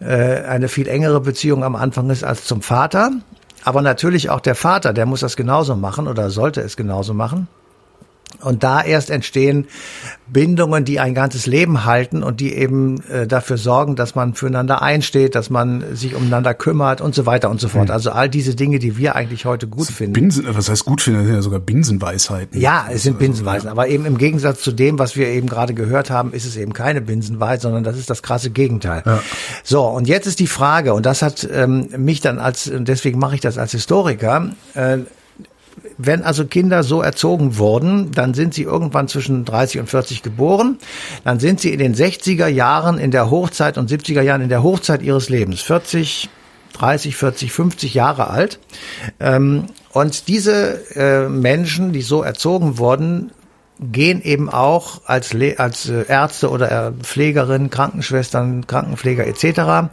äh, 0.00 0.42
eine 0.42 0.68
viel 0.68 0.88
engere 0.88 1.20
Beziehung 1.20 1.64
am 1.64 1.76
Anfang 1.76 2.10
ist 2.10 2.24
als 2.24 2.44
zum 2.44 2.60
Vater. 2.60 3.10
Aber 3.64 3.80
natürlich 3.80 4.28
auch 4.28 4.40
der 4.40 4.54
Vater, 4.54 4.92
der 4.92 5.06
muss 5.06 5.20
das 5.20 5.36
genauso 5.36 5.76
machen 5.76 6.08
oder 6.08 6.30
sollte 6.30 6.60
es 6.60 6.76
genauso 6.76 7.14
machen. 7.14 7.48
Und 8.40 8.62
da 8.62 8.82
erst 8.82 9.10
entstehen 9.10 9.66
Bindungen, 10.32 10.84
die 10.84 10.98
ein 10.98 11.14
ganzes 11.14 11.46
Leben 11.46 11.84
halten 11.84 12.22
und 12.22 12.40
die 12.40 12.54
eben 12.54 13.02
äh, 13.08 13.26
dafür 13.26 13.58
sorgen, 13.58 13.96
dass 13.96 14.14
man 14.14 14.34
füreinander 14.34 14.80
einsteht, 14.82 15.34
dass 15.34 15.50
man 15.50 15.94
sich 15.94 16.14
umeinander 16.14 16.54
kümmert 16.54 17.00
und 17.00 17.14
so 17.14 17.26
weiter 17.26 17.50
und 17.50 17.60
so 17.60 17.68
fort. 17.68 17.88
Mhm. 17.88 17.94
Also 17.94 18.10
all 18.12 18.28
diese 18.28 18.54
Dinge, 18.54 18.78
die 18.78 18.96
wir 18.96 19.14
eigentlich 19.14 19.44
heute 19.44 19.66
gut 19.66 19.88
finden. 19.88 20.14
Binsen, 20.14 20.46
was 20.48 20.70
heißt 20.70 20.84
gut 20.84 21.02
finden? 21.02 21.20
Das 21.20 21.26
sind 21.26 21.36
ja 21.36 21.42
sogar 21.42 21.60
Binsenweisheiten. 21.60 22.58
Ja, 22.58 22.86
es 22.90 23.02
sind 23.02 23.14
also, 23.14 23.26
Binsenweisen. 23.26 23.68
Aber 23.68 23.88
eben 23.88 24.06
im 24.06 24.16
Gegensatz 24.16 24.62
zu 24.62 24.72
dem, 24.72 24.98
was 24.98 25.16
wir 25.16 25.28
eben 25.28 25.48
gerade 25.48 25.74
gehört 25.74 26.10
haben, 26.10 26.32
ist 26.32 26.46
es 26.46 26.56
eben 26.56 26.72
keine 26.72 27.02
Binsenweisheit, 27.02 27.60
sondern 27.60 27.84
das 27.84 27.98
ist 27.98 28.08
das 28.08 28.22
krasse 28.22 28.50
Gegenteil. 28.50 29.02
Ja. 29.04 29.20
So, 29.62 29.84
und 29.84 30.08
jetzt 30.08 30.26
ist 30.26 30.40
die 30.40 30.46
Frage, 30.46 30.94
und 30.94 31.04
das 31.04 31.20
hat 31.22 31.46
ähm, 31.52 31.88
mich 31.96 32.20
dann 32.20 32.38
als, 32.38 32.70
deswegen 32.72 33.18
mache 33.18 33.34
ich 33.34 33.40
das 33.40 33.58
als 33.58 33.72
Historiker, 33.72 34.50
äh, 34.74 34.98
wenn 36.06 36.22
also 36.22 36.44
Kinder 36.44 36.82
so 36.82 37.02
erzogen 37.02 37.58
wurden, 37.58 38.12
dann 38.12 38.34
sind 38.34 38.54
sie 38.54 38.62
irgendwann 38.62 39.08
zwischen 39.08 39.44
30 39.44 39.80
und 39.80 39.90
40 39.90 40.22
geboren. 40.22 40.78
Dann 41.24 41.40
sind 41.40 41.60
sie 41.60 41.72
in 41.72 41.78
den 41.78 41.94
60er 41.94 42.46
Jahren 42.46 42.98
in 42.98 43.10
der 43.10 43.30
Hochzeit 43.30 43.78
und 43.78 43.90
70er 43.90 44.22
Jahren 44.22 44.42
in 44.42 44.48
der 44.48 44.62
Hochzeit 44.62 45.02
ihres 45.02 45.28
Lebens. 45.28 45.60
40, 45.60 46.28
30, 46.74 47.16
40, 47.16 47.52
50 47.52 47.94
Jahre 47.94 48.30
alt. 48.30 48.58
Ähm, 49.20 49.66
und 49.92 50.28
diese 50.28 50.94
äh, 50.96 51.28
Menschen, 51.28 51.92
die 51.92 52.02
so 52.02 52.22
erzogen 52.22 52.78
wurden, 52.78 53.30
gehen 53.90 54.22
eben 54.22 54.48
auch 54.48 55.00
als, 55.06 55.32
Le 55.32 55.58
als 55.58 55.88
äh, 55.88 56.04
Ärzte 56.06 56.50
oder 56.50 56.88
äh, 56.88 56.92
Pflegerinnen, 56.92 57.70
Krankenschwestern, 57.70 58.66
Krankenpfleger 58.66 59.26
etc. 59.26 59.90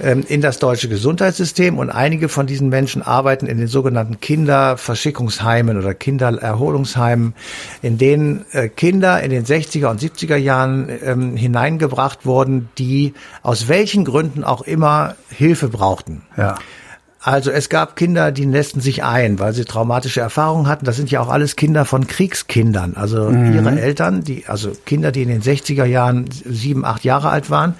Ähm, 0.00 0.24
in 0.28 0.40
das 0.40 0.58
deutsche 0.58 0.88
Gesundheitssystem 0.88 1.78
und 1.78 1.90
einige 1.90 2.28
von 2.28 2.46
diesen 2.46 2.68
Menschen 2.68 3.02
arbeiten 3.02 3.46
in 3.46 3.58
den 3.58 3.66
sogenannten 3.66 4.20
Kinderverschickungsheimen 4.20 5.78
oder 5.78 5.94
Kindererholungsheimen, 5.94 7.34
in 7.82 7.98
denen 7.98 8.44
äh, 8.52 8.68
Kinder 8.68 9.22
in 9.22 9.30
den 9.30 9.44
60er 9.44 9.88
und 9.88 10.00
70er 10.00 10.36
Jahren 10.36 10.88
ähm, 11.02 11.36
hineingebracht 11.36 12.26
wurden, 12.26 12.68
die 12.78 13.14
aus 13.42 13.68
welchen 13.68 14.04
Gründen 14.04 14.44
auch 14.44 14.62
immer 14.62 15.16
Hilfe 15.30 15.68
brauchten. 15.68 16.22
Ja. 16.36 16.56
Also 17.24 17.50
es 17.50 17.70
gab 17.70 17.96
Kinder, 17.96 18.32
die 18.32 18.44
nästen 18.44 18.80
sich 18.80 19.02
ein, 19.02 19.38
weil 19.38 19.54
sie 19.54 19.64
traumatische 19.64 20.20
Erfahrungen 20.20 20.68
hatten. 20.68 20.84
Das 20.84 20.96
sind 20.96 21.10
ja 21.10 21.20
auch 21.20 21.30
alles 21.30 21.56
Kinder 21.56 21.86
von 21.86 22.06
Kriegskindern. 22.06 22.96
Also 22.96 23.30
mhm. 23.30 23.54
ihre 23.54 23.80
Eltern, 23.80 24.22
die, 24.22 24.44
also 24.46 24.72
Kinder, 24.84 25.10
die 25.10 25.22
in 25.22 25.30
den 25.30 25.40
60er 25.40 25.86
Jahren 25.86 26.26
sieben, 26.30 26.84
acht 26.84 27.02
Jahre 27.02 27.30
alt 27.30 27.48
waren, 27.48 27.76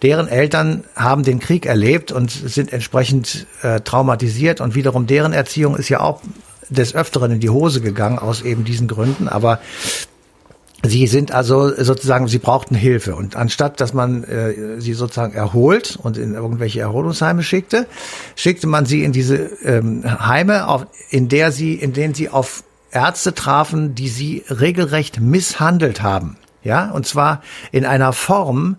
deren 0.00 0.28
Eltern 0.28 0.84
haben 0.94 1.24
den 1.24 1.40
Krieg 1.40 1.66
erlebt 1.66 2.10
und 2.10 2.30
sind 2.30 2.72
entsprechend 2.72 3.46
äh, 3.60 3.82
traumatisiert 3.82 4.62
und 4.62 4.74
wiederum 4.74 5.06
deren 5.06 5.34
Erziehung 5.34 5.76
ist 5.76 5.90
ja 5.90 6.00
auch 6.00 6.22
des 6.70 6.94
Öfteren 6.94 7.32
in 7.32 7.40
die 7.40 7.50
Hose 7.50 7.82
gegangen 7.82 8.18
aus 8.18 8.40
eben 8.40 8.64
diesen 8.64 8.88
Gründen. 8.88 9.28
Aber 9.28 9.60
Sie 10.88 11.06
sind 11.06 11.32
also 11.32 11.72
sozusagen, 11.82 12.28
sie 12.28 12.38
brauchten 12.38 12.74
Hilfe. 12.74 13.14
Und 13.16 13.36
anstatt, 13.36 13.80
dass 13.80 13.92
man 13.92 14.24
äh, 14.24 14.80
sie 14.80 14.94
sozusagen 14.94 15.34
erholt 15.34 15.98
und 16.02 16.16
in 16.16 16.34
irgendwelche 16.34 16.80
Erholungsheime 16.80 17.42
schickte, 17.42 17.86
schickte 18.34 18.66
man 18.66 18.86
sie 18.86 19.04
in 19.04 19.12
diese 19.12 19.36
ähm, 19.64 20.04
Heime, 20.04 20.68
auf, 20.68 20.86
in 21.10 21.28
der 21.28 21.52
sie, 21.52 21.74
in 21.74 21.92
denen 21.92 22.14
sie 22.14 22.28
auf 22.28 22.64
Ärzte 22.90 23.34
trafen, 23.34 23.94
die 23.94 24.08
sie 24.08 24.44
regelrecht 24.48 25.20
misshandelt 25.20 26.02
haben. 26.02 26.36
Ja, 26.62 26.90
und 26.90 27.06
zwar 27.06 27.42
in 27.70 27.84
einer 27.84 28.12
Form, 28.12 28.76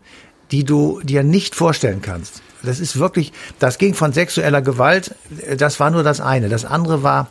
die 0.52 0.66
du 0.66 1.00
dir 1.04 1.24
nicht 1.24 1.56
vorstellen 1.56 2.02
kannst. 2.02 2.42
Das 2.64 2.80
ist 2.80 3.00
wirklich, 3.00 3.32
das 3.60 3.78
ging 3.78 3.94
von 3.94 4.14
sexueller 4.14 4.62
Gewalt, 4.62 5.16
das 5.58 5.80
war 5.80 5.90
nur 5.90 6.04
das 6.04 6.20
eine. 6.20 6.50
Das 6.50 6.66
andere 6.66 7.04
war 7.04 7.28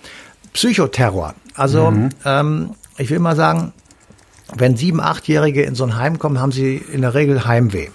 Psychoterror. 0.53 1.35
Also, 1.55 1.91
mhm. 1.91 2.09
ähm, 2.25 2.71
ich 2.97 3.11
will 3.11 3.19
mal 3.19 3.37
sagen, 3.37 3.73
wenn 4.55 4.77
sieben, 4.77 5.01
achtjährige 5.01 5.63
in 5.63 5.75
so 5.75 5.85
ein 5.85 5.97
Heim 5.97 6.19
kommen, 6.19 6.41
haben 6.41 6.53
sie 6.53 6.77
in 6.77 7.03
der 7.03 7.15
Regel 7.15 7.45
Heimweh. 7.47 7.89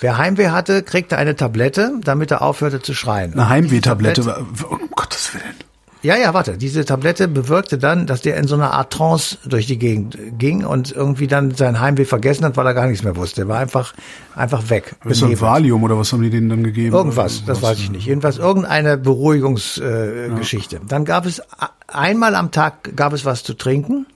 Wer 0.00 0.18
Heimweh 0.18 0.48
hatte, 0.48 0.82
kriegte 0.82 1.18
eine 1.18 1.36
Tablette, 1.36 1.92
damit 2.02 2.30
er 2.30 2.42
aufhörte 2.42 2.80
zu 2.80 2.94
schreien. 2.94 3.34
Eine 3.34 3.48
Heimweh-Tablette, 3.48 4.46
um 4.68 4.90
Gottes 4.94 5.34
Willen. 5.34 5.56
Ja, 6.02 6.16
ja, 6.16 6.32
warte. 6.32 6.56
Diese 6.56 6.86
Tablette 6.86 7.28
bewirkte 7.28 7.76
dann, 7.76 8.06
dass 8.06 8.22
der 8.22 8.38
in 8.38 8.46
so 8.46 8.54
einer 8.54 8.72
Art 8.72 8.90
Trance 8.90 9.36
durch 9.44 9.66
die 9.66 9.78
Gegend 9.78 10.16
ging 10.38 10.64
und 10.64 10.92
irgendwie 10.92 11.26
dann 11.26 11.54
sein 11.54 11.78
Heimweh 11.78 12.06
vergessen 12.06 12.46
hat, 12.46 12.56
weil 12.56 12.66
er 12.66 12.72
gar 12.72 12.86
nichts 12.86 13.04
mehr 13.04 13.16
wusste. 13.16 13.42
Er 13.42 13.48
war 13.48 13.58
einfach, 13.58 13.92
einfach 14.34 14.70
weg. 14.70 14.96
Ist 15.04 15.22
ein 15.22 15.38
Valium 15.38 15.82
oder 15.82 15.98
was 15.98 16.12
haben 16.14 16.22
die 16.22 16.30
denen 16.30 16.48
dann 16.48 16.64
gegeben? 16.64 16.96
Irgendwas, 16.96 17.44
das 17.44 17.60
weiß 17.60 17.78
ich 17.80 17.90
nicht. 17.90 18.06
Jedenfalls 18.06 18.38
irgendeine 18.38 18.96
Beruhigungsgeschichte. 18.96 20.76
Äh, 20.76 20.78
ja. 20.78 20.84
Dann 20.88 21.04
gab 21.04 21.26
es 21.26 21.42
einmal 21.86 22.34
am 22.34 22.50
Tag 22.50 22.96
gab 22.96 23.12
es 23.12 23.26
was 23.26 23.44
zu 23.44 23.52
trinken. 23.52 24.06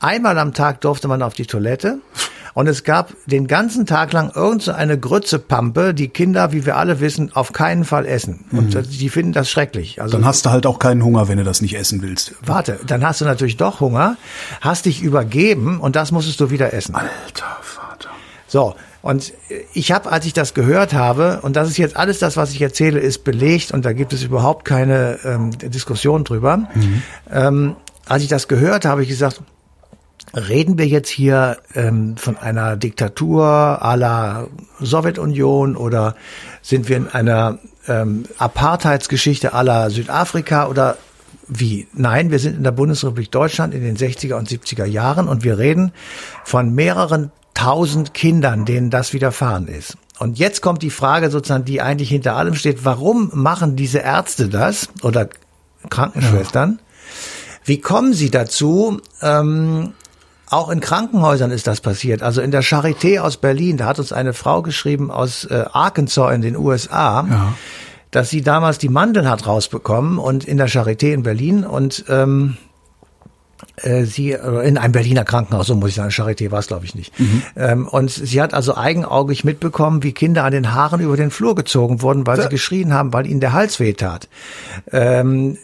Einmal 0.00 0.38
am 0.38 0.52
Tag 0.54 0.80
durfte 0.80 1.08
man 1.08 1.22
auf 1.22 1.34
die 1.34 1.46
Toilette. 1.46 1.98
Und 2.54 2.68
es 2.68 2.84
gab 2.84 3.12
den 3.26 3.48
ganzen 3.48 3.84
Tag 3.84 4.12
lang 4.12 4.30
irgendeine 4.32 4.94
so 4.94 5.00
Grützepampe, 5.00 5.92
die 5.92 6.08
Kinder, 6.08 6.52
wie 6.52 6.64
wir 6.64 6.76
alle 6.76 7.00
wissen, 7.00 7.34
auf 7.34 7.52
keinen 7.52 7.84
Fall 7.84 8.06
essen. 8.06 8.44
Und 8.52 8.74
mhm. 8.74 8.82
die 8.88 9.08
finden 9.08 9.32
das 9.32 9.50
schrecklich. 9.50 10.00
Also 10.00 10.16
dann 10.16 10.24
hast 10.24 10.46
du 10.46 10.50
halt 10.50 10.64
auch 10.64 10.78
keinen 10.78 11.02
Hunger, 11.02 11.26
wenn 11.26 11.38
du 11.38 11.44
das 11.44 11.60
nicht 11.60 11.76
essen 11.76 12.00
willst. 12.00 12.34
Warte, 12.46 12.78
dann 12.86 13.04
hast 13.04 13.20
du 13.20 13.24
natürlich 13.24 13.56
doch 13.56 13.80
Hunger, 13.80 14.16
hast 14.60 14.86
dich 14.86 15.02
übergeben 15.02 15.80
und 15.80 15.96
das 15.96 16.12
musstest 16.12 16.40
du 16.40 16.50
wieder 16.50 16.72
essen. 16.72 16.94
Alter 16.94 17.56
Vater. 17.60 18.10
So, 18.46 18.76
und 19.02 19.32
ich 19.74 19.90
habe, 19.90 20.12
als 20.12 20.24
ich 20.24 20.32
das 20.32 20.54
gehört 20.54 20.94
habe, 20.94 21.40
und 21.42 21.56
das 21.56 21.68
ist 21.68 21.76
jetzt 21.76 21.96
alles 21.96 22.20
das, 22.20 22.36
was 22.36 22.52
ich 22.52 22.62
erzähle, 22.62 23.00
ist 23.00 23.24
belegt 23.24 23.72
und 23.72 23.84
da 23.84 23.92
gibt 23.92 24.12
es 24.12 24.22
überhaupt 24.22 24.64
keine 24.64 25.18
ähm, 25.24 25.50
Diskussion 25.58 26.22
drüber. 26.22 26.56
Mhm. 26.56 27.02
Ähm, 27.32 27.76
als 28.06 28.22
ich 28.22 28.28
das 28.28 28.46
gehört 28.48 28.84
habe, 28.84 28.92
habe 28.92 29.02
ich 29.02 29.08
gesagt, 29.08 29.42
Reden 30.34 30.78
wir 30.78 30.86
jetzt 30.86 31.10
hier 31.10 31.58
ähm, 31.74 32.16
von 32.16 32.36
einer 32.36 32.76
Diktatur 32.76 33.44
à 33.44 33.96
la 33.96 34.48
Sowjetunion 34.80 35.76
oder 35.76 36.16
sind 36.60 36.88
wir 36.88 36.96
in 36.96 37.08
einer 37.08 37.58
ähm, 37.86 38.24
Apartheidsgeschichte 38.38 39.54
à 39.54 39.62
la 39.62 39.90
Südafrika 39.90 40.66
oder 40.66 40.96
wie? 41.46 41.86
Nein, 41.92 42.30
wir 42.30 42.40
sind 42.40 42.56
in 42.56 42.64
der 42.64 42.72
Bundesrepublik 42.72 43.30
Deutschland 43.30 43.74
in 43.74 43.82
den 43.82 43.96
60er 43.96 44.34
und 44.34 44.48
70er 44.48 44.86
Jahren 44.86 45.28
und 45.28 45.44
wir 45.44 45.58
reden 45.58 45.92
von 46.44 46.74
mehreren 46.74 47.30
tausend 47.54 48.14
Kindern, 48.14 48.64
denen 48.64 48.90
das 48.90 49.12
widerfahren 49.12 49.68
ist. 49.68 49.96
Und 50.18 50.38
jetzt 50.38 50.62
kommt 50.62 50.82
die 50.82 50.90
Frage 50.90 51.30
sozusagen, 51.30 51.64
die 51.64 51.80
eigentlich 51.80 52.08
hinter 52.08 52.34
allem 52.34 52.54
steht, 52.54 52.84
warum 52.84 53.30
machen 53.34 53.76
diese 53.76 53.98
Ärzte 53.98 54.48
das 54.48 54.88
oder 55.02 55.28
Krankenschwestern? 55.90 56.78
Ja. 56.78 56.84
Wie 57.64 57.80
kommen 57.80 58.12
sie 58.12 58.30
dazu, 58.30 59.00
ähm, 59.22 59.94
auch 60.50 60.70
in 60.70 60.80
Krankenhäusern 60.80 61.50
ist 61.50 61.66
das 61.66 61.80
passiert. 61.80 62.22
Also 62.22 62.40
in 62.40 62.50
der 62.50 62.62
Charité 62.62 63.20
aus 63.20 63.36
Berlin, 63.36 63.76
da 63.76 63.86
hat 63.86 63.98
uns 63.98 64.12
eine 64.12 64.32
Frau 64.32 64.62
geschrieben 64.62 65.10
aus 65.10 65.44
äh, 65.44 65.64
Arkansas 65.72 66.34
in 66.34 66.42
den 66.42 66.56
USA, 66.56 67.26
ja. 67.28 67.54
dass 68.10 68.30
sie 68.30 68.42
damals 68.42 68.78
die 68.78 68.88
Mandeln 68.88 69.28
hat 69.28 69.46
rausbekommen 69.46 70.18
und 70.18 70.44
in 70.44 70.56
der 70.56 70.68
Charité 70.68 71.12
in 71.12 71.22
Berlin 71.22 71.64
und 71.64 72.04
ähm, 72.08 72.56
äh, 73.76 74.04
sie 74.04 74.32
in 74.32 74.78
einem 74.78 74.92
Berliner 74.92 75.24
Krankenhaus, 75.24 75.66
so 75.66 75.74
muss 75.74 75.90
ich 75.90 75.94
sagen, 75.96 76.10
Charité 76.10 76.50
war 76.50 76.58
es 76.58 76.66
glaube 76.66 76.84
ich 76.84 76.94
nicht. 76.94 77.18
Mhm. 77.18 77.42
Ähm, 77.56 77.88
und 77.88 78.10
sie 78.10 78.40
hat 78.40 78.54
also 78.54 78.76
eigenaugig 78.76 79.44
mitbekommen, 79.44 80.02
wie 80.02 80.12
Kinder 80.12 80.44
an 80.44 80.52
den 80.52 80.74
Haaren 80.74 81.00
über 81.00 81.16
den 81.16 81.30
Flur 81.30 81.54
gezogen 81.54 82.02
wurden, 82.02 82.26
weil 82.26 82.36
ja. 82.36 82.44
sie 82.44 82.48
geschrien 82.50 82.92
haben, 82.92 83.12
weil 83.12 83.26
ihnen 83.26 83.40
der 83.40 83.52
Hals 83.52 83.80
wehtat. 83.80 84.28
Ähm, 84.92 85.58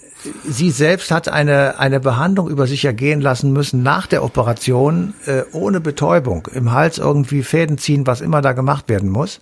sie 0.45 0.71
selbst 0.71 1.11
hat 1.11 1.29
eine, 1.29 1.79
eine 1.79 2.01
Behandlung 2.01 2.49
über 2.49 2.67
sich 2.67 2.85
ergehen 2.85 3.21
lassen 3.21 3.53
müssen 3.53 3.83
nach 3.83 4.07
der 4.07 4.23
Operation 4.23 5.15
äh, 5.27 5.43
ohne 5.53 5.81
Betäubung, 5.81 6.49
im 6.53 6.73
Hals 6.73 6.99
irgendwie 6.99 7.43
Fäden 7.43 7.79
ziehen, 7.79 8.07
was 8.07 8.21
immer 8.21 8.43
da 8.43 8.53
gemacht 8.53 8.89
werden 8.89 9.09
muss. 9.09 9.41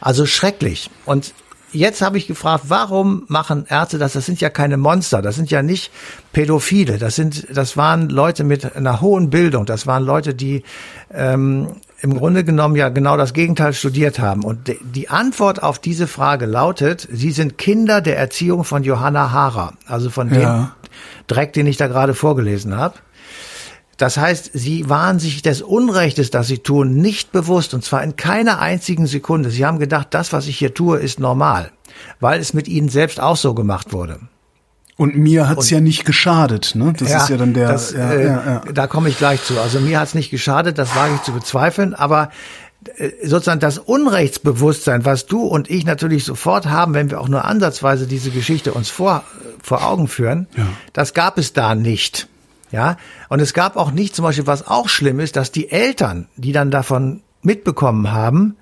Also 0.00 0.26
schrecklich. 0.26 0.90
Und 1.04 1.34
jetzt 1.72 2.02
habe 2.02 2.18
ich 2.18 2.26
gefragt, 2.26 2.64
warum 2.68 3.24
machen 3.28 3.66
Ärzte 3.68 3.98
das? 3.98 4.12
Das 4.12 4.26
sind 4.26 4.40
ja 4.40 4.50
keine 4.50 4.76
Monster, 4.76 5.22
das 5.22 5.36
sind 5.36 5.50
ja 5.50 5.62
nicht 5.62 5.90
Pädophile, 6.32 6.98
das 6.98 7.16
sind, 7.16 7.46
das 7.54 7.76
waren 7.76 8.08
Leute 8.08 8.44
mit 8.44 8.76
einer 8.76 9.00
hohen 9.00 9.30
Bildung, 9.30 9.66
das 9.66 9.86
waren 9.86 10.04
Leute, 10.04 10.34
die 10.34 10.62
ähm, 11.12 11.76
im 12.00 12.16
Grunde 12.16 12.44
genommen 12.44 12.76
ja 12.76 12.88
genau 12.90 13.16
das 13.16 13.32
Gegenteil 13.32 13.72
studiert 13.72 14.18
haben. 14.18 14.44
Und 14.44 14.72
die 14.94 15.08
Antwort 15.08 15.62
auf 15.62 15.78
diese 15.78 16.06
Frage 16.06 16.46
lautet, 16.46 17.08
sie 17.10 17.32
sind 17.32 17.58
Kinder 17.58 18.00
der 18.00 18.16
Erziehung 18.16 18.64
von 18.64 18.84
Johanna 18.84 19.32
Hara, 19.32 19.72
also 19.86 20.10
von 20.10 20.28
dem 20.28 20.42
ja. 20.42 20.76
Dreck, 21.26 21.52
den 21.52 21.66
ich 21.66 21.76
da 21.76 21.88
gerade 21.88 22.14
vorgelesen 22.14 22.76
habe. 22.76 22.94
Das 23.96 24.16
heißt, 24.16 24.52
sie 24.54 24.88
waren 24.88 25.18
sich 25.18 25.42
des 25.42 25.60
Unrechtes, 25.60 26.30
das 26.30 26.46
sie 26.46 26.58
tun, 26.58 26.94
nicht 26.94 27.32
bewusst, 27.32 27.74
und 27.74 27.84
zwar 27.84 28.04
in 28.04 28.14
keiner 28.14 28.60
einzigen 28.60 29.08
Sekunde. 29.08 29.50
Sie 29.50 29.66
haben 29.66 29.80
gedacht, 29.80 30.08
das, 30.12 30.32
was 30.32 30.46
ich 30.46 30.56
hier 30.56 30.72
tue, 30.72 30.98
ist 30.98 31.18
normal, 31.18 31.72
weil 32.20 32.38
es 32.38 32.54
mit 32.54 32.68
ihnen 32.68 32.88
selbst 32.88 33.18
auch 33.20 33.36
so 33.36 33.54
gemacht 33.54 33.92
wurde. 33.92 34.20
Und 34.98 35.16
mir 35.16 35.48
hat's 35.48 35.66
und, 35.66 35.70
ja 35.70 35.80
nicht 35.80 36.04
geschadet, 36.04 36.72
ne? 36.74 36.92
Das 36.98 37.08
ja, 37.08 37.18
ist 37.18 37.28
ja 37.28 37.36
dann 37.36 37.54
der. 37.54 37.68
Das, 37.68 37.92
ja, 37.92 38.12
äh, 38.12 38.26
ja. 38.26 38.62
Da 38.74 38.88
komme 38.88 39.08
ich 39.08 39.16
gleich 39.16 39.40
zu. 39.44 39.58
Also 39.60 39.78
mir 39.78 40.00
hat's 40.00 40.12
nicht 40.12 40.28
geschadet, 40.28 40.76
das 40.76 40.96
wage 40.96 41.14
ich 41.14 41.22
zu 41.22 41.32
bezweifeln, 41.32 41.94
aber 41.94 42.30
äh, 42.96 43.10
sozusagen 43.22 43.60
das 43.60 43.78
Unrechtsbewusstsein, 43.78 45.04
was 45.04 45.26
du 45.26 45.42
und 45.42 45.70
ich 45.70 45.86
natürlich 45.86 46.24
sofort 46.24 46.66
haben, 46.66 46.94
wenn 46.94 47.12
wir 47.12 47.20
auch 47.20 47.28
nur 47.28 47.44
ansatzweise 47.44 48.08
diese 48.08 48.30
Geschichte 48.30 48.72
uns 48.72 48.90
vor, 48.90 49.22
vor 49.62 49.86
Augen 49.86 50.08
führen, 50.08 50.48
ja. 50.56 50.66
das 50.94 51.14
gab 51.14 51.38
es 51.38 51.52
da 51.52 51.76
nicht. 51.76 52.28
Ja, 52.72 52.96
und 53.28 53.40
es 53.40 53.54
gab 53.54 53.76
auch 53.76 53.92
nicht 53.92 54.16
zum 54.16 54.24
Beispiel, 54.24 54.48
was 54.48 54.66
auch 54.66 54.88
schlimm 54.88 55.20
ist, 55.20 55.36
dass 55.36 55.52
die 55.52 55.70
Eltern, 55.70 56.26
die 56.36 56.50
dann 56.50 56.72
davon 56.72 57.22
mitbekommen 57.40 58.10
haben, 58.10 58.56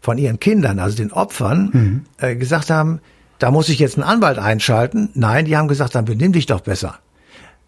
von 0.00 0.18
ihren 0.18 0.40
Kindern, 0.40 0.80
also 0.80 0.96
den 0.96 1.12
Opfern, 1.12 1.70
mhm. 1.72 2.04
äh, 2.18 2.34
gesagt 2.34 2.70
haben, 2.70 3.00
da 3.38 3.50
muss 3.50 3.68
ich 3.68 3.78
jetzt 3.78 3.96
einen 3.96 4.04
Anwalt 4.04 4.38
einschalten. 4.38 5.10
Nein, 5.14 5.44
die 5.44 5.56
haben 5.56 5.68
gesagt, 5.68 5.94
dann 5.94 6.04
benimm 6.04 6.32
dich 6.32 6.46
doch 6.46 6.60
besser. 6.60 6.98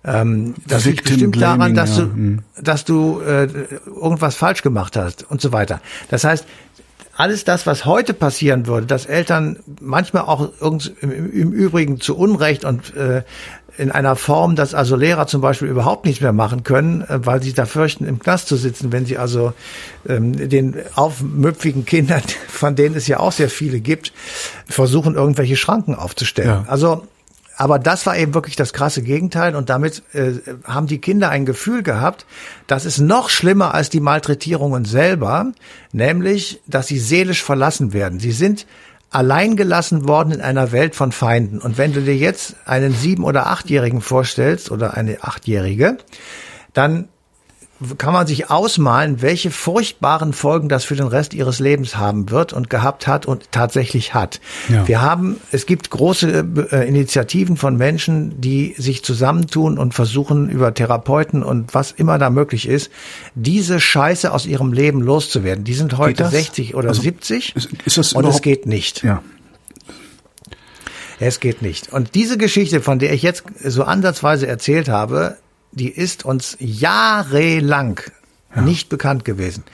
Ähm, 0.05 0.55
das 0.67 0.85
liegt 0.85 1.05
bestimmt 1.05 1.41
daran, 1.41 1.75
dass 1.75 1.99
ja. 1.99 2.05
du, 2.05 2.13
hm. 2.13 2.39
dass 2.63 2.85
du 2.85 3.21
äh, 3.21 3.49
irgendwas 3.87 4.37
falsch 4.37 4.63
gemacht 4.63 4.97
hast 4.97 5.29
und 5.29 5.41
so 5.41 5.53
weiter. 5.53 5.81
Das 6.09 6.25
heißt, 6.25 6.47
alles 7.19 7.43
das, 7.43 7.67
was 7.67 7.85
heute 7.85 8.15
passieren 8.15 8.69
würde, 8.69 8.87
dass 8.87 9.05
Eltern 9.05 9.59
manchmal 9.81 10.23
auch 10.23 10.51
im, 10.61 10.81
im 11.03 11.53
Übrigen 11.53 12.01
zu 12.01 12.17
Unrecht 12.17 12.65
und 12.65 12.95
äh, 12.95 13.25
in 13.77 13.91
einer 13.91 14.15
Form, 14.15 14.55
dass 14.55 14.73
also 14.73 14.95
Lehrer 14.95 15.27
zum 15.27 15.41
Beispiel 15.41 15.67
überhaupt 15.67 16.07
nichts 16.07 16.21
mehr 16.21 16.33
machen 16.33 16.63
können, 16.63 17.03
äh, 17.03 17.27
weil 17.27 17.43
sie 17.43 17.53
da 17.53 17.67
fürchten, 17.67 18.07
im 18.07 18.21
Knast 18.21 18.47
zu 18.47 18.55
sitzen, 18.55 18.93
wenn 18.93 19.05
sie 19.05 19.19
also 19.19 19.53
ähm, 20.09 20.49
den 20.49 20.77
aufmüpfigen 20.95 21.85
Kindern, 21.85 22.23
von 22.49 22.77
denen 22.77 22.95
es 22.95 23.09
ja 23.09 23.19
auch 23.19 23.33
sehr 23.33 23.51
viele 23.51 23.81
gibt, 23.81 24.13
versuchen, 24.69 25.17
irgendwelche 25.17 25.57
Schranken 25.57 25.97
aufzustellen. 25.97 26.49
Ja. 26.49 26.65
Also 26.69 27.03
aber 27.59 27.81
das 27.81 28.07
war 28.07 28.17
eben 28.17 28.35
wirklich 28.35 28.55
das 28.55 28.73
krasse 28.73 29.03
Gegenteil 29.03 29.57
und 29.57 29.69
damit 29.69 30.05
äh, 30.13 30.35
haben 30.63 30.87
die 30.87 31.01
Kinder 31.01 31.29
ein 31.29 31.45
Gefühl 31.45 31.83
gehabt, 31.83 32.25
das 32.69 32.85
ist 32.85 32.99
noch 32.99 33.31
schlimmer 33.31 33.75
als 33.75 33.91
die 33.91 33.99
Malträtierungen 33.99 34.85
selber, 34.85 35.53
nämlich, 35.91 36.63
dass 36.69 36.87
sie 36.87 37.01
seelisch 37.01 37.43
verlassen 37.43 37.93
werden. 37.93 38.21
Sie 38.21 38.31
sind 38.31 38.65
allein 39.11 39.57
gelassen 39.57 40.07
worden 40.07 40.35
in 40.35 40.41
einer 40.41 40.71
Welt 40.71 40.95
von 40.95 41.11
Feinden. 41.11 41.59
Und 41.59 41.79
wenn 41.79 41.93
du 41.93 42.01
dir 42.01 42.17
jetzt 42.17 42.55
einen 42.65 42.93
sieben- 42.93 43.25
oder 43.25 43.49
achtjährigen 43.49 44.03
vorstellst 44.03 44.71
oder 44.71 44.95
eine 44.95 45.25
achtjährige, 45.25 45.99
dann 46.75 47.09
kann 47.97 48.13
man 48.13 48.27
sich 48.27 48.51
ausmalen, 48.51 49.23
welche 49.23 49.51
furchtbaren 49.51 50.33
Folgen 50.33 50.69
das 50.69 50.85
für 50.85 50.97
den 50.97 51.07
Rest 51.07 51.33
ihres 51.33 51.61
Lebens 51.61 51.97
haben 51.97 52.31
wird 52.31 52.53
und 52.53 52.71
gehabt 52.71 53.07
hat 53.07 53.27
und 53.27 53.53
tatsächlich 53.53 54.15
hat. 54.15 54.41
Ja. 54.69 54.89
Wir 54.89 55.01
haben, 55.01 55.37
es 55.53 55.65
gibt 55.65 55.91
große 55.91 56.45
äh, 56.73 56.89
Initiativen 56.89 57.57
von 57.57 57.77
Menschen, 57.77 58.41
die 58.41 58.75
sich 58.79 59.05
zusammentun 59.05 59.79
und 59.79 59.95
versuchen 59.95 60.51
über 60.51 60.75
Therapeuten 60.75 61.45
und 61.45 61.73
was 61.73 61.93
immer 61.93 62.19
da 62.19 62.31
möglich 62.31 62.69
ist, 62.69 62.91
diese 63.35 63.79
Scheiße 63.79 64.33
aus 64.33 64.45
ihrem 64.45 64.73
Leben 64.73 65.01
loszuwerden. 65.01 65.63
Die 65.65 65.75
sind 65.75 65.97
heute 65.99 66.27
60 66.27 66.75
oder 66.75 66.89
also, 66.89 67.03
70 67.03 67.55
ist, 67.55 67.69
ist 67.85 67.99
das 67.99 68.13
und 68.13 68.27
es 68.27 68.43
geht 68.43 68.67
nicht. 68.67 69.05
Ja. 69.05 69.23
Es 71.21 71.41
geht 71.41 71.63
nicht. 71.63 71.93
Und 71.93 72.15
diese 72.15 72.39
Geschichte, 72.39 72.81
von 72.81 72.99
der 72.99 73.13
ich 73.13 73.23
jetzt 73.23 73.45
so 73.65 73.85
ansatzweise 73.85 74.47
erzählt 74.47 74.89
habe, 74.89 75.37
die 75.73 75.91
ist 75.91 76.25
uns 76.25 76.57
jahrelang 76.61 78.01
Ja. 78.55 78.63
Nicht 78.63 78.89
bekannt 78.89 79.25
gewesen. 79.25 79.65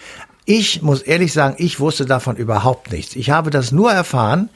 Ich 0.47 0.83
muss 0.83 1.01
ehrlich 1.01 1.33
sagen, 1.33 1.55
ich 1.59 1.81
wusste 1.81 2.05
davon 2.05 2.37
überhaupt 2.37 2.93
nichts. 2.93 3.17
Ich 3.17 3.31
habe 3.31 3.49
das 3.51 3.73
nur 3.73 3.91
erfahren, 3.91 4.51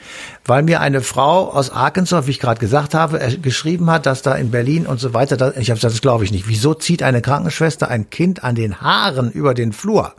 weil 0.45 0.63
mir 0.63 0.81
eine 0.81 1.01
Frau 1.01 1.51
aus 1.51 1.71
Arkansas, 1.71 2.27
wie 2.27 2.33
ich 2.33 2.41
gerade 2.41 2.61
gesagt 2.61 2.93
habe, 2.93 3.19
geschrieben 3.41 3.91
hat, 3.91 4.05
dass 4.05 4.21
da 4.21 4.35
in 4.35 4.51
Berlin 4.51 4.87
und 4.87 5.01
so 5.01 5.15
weiter, 5.15 5.39
da, 5.39 5.53
ich 5.53 5.71
habe 5.71 5.79
gesagt, 5.79 5.95
das 5.95 6.03
glaube 6.03 6.25
ich 6.25 6.31
nicht. 6.31 6.47
Wieso 6.47 6.75
zieht 6.75 7.03
eine 7.03 7.23
Krankenschwester 7.23 7.89
ein 7.89 8.11
Kind 8.11 8.45
an 8.45 8.55
den 8.55 8.83
Haaren 8.83 9.31
über 9.31 9.55
den 9.55 9.73
Flur? 9.73 10.13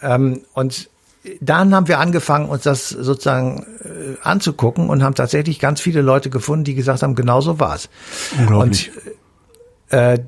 Ähm, 0.00 0.42
und 0.52 0.88
dann 1.40 1.74
haben 1.74 1.88
wir 1.88 1.98
angefangen, 1.98 2.48
uns 2.48 2.62
das 2.62 2.88
sozusagen 2.88 3.66
äh, 3.82 4.16
anzugucken 4.22 4.90
und 4.90 5.02
haben 5.02 5.16
tatsächlich 5.16 5.58
ganz 5.58 5.80
viele 5.80 6.02
Leute 6.02 6.30
gefunden, 6.30 6.62
die 6.64 6.76
gesagt 6.76 7.02
haben, 7.02 7.16
genau 7.16 7.40
so 7.40 7.58
war's. 7.58 7.88
Unglaublich. 8.38 8.92
Und 8.96 9.12
äh, 9.90 10.18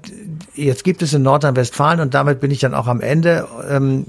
jetzt 0.54 0.84
gibt 0.84 1.02
es 1.02 1.12
in 1.12 1.22
Nordrhein-Westfalen 1.22 2.00
und 2.00 2.14
damit 2.14 2.40
bin 2.40 2.50
ich 2.50 2.60
dann 2.60 2.74
auch 2.74 2.86
am 2.86 3.00
Ende. 3.00 3.46
Ähm, 3.68 4.06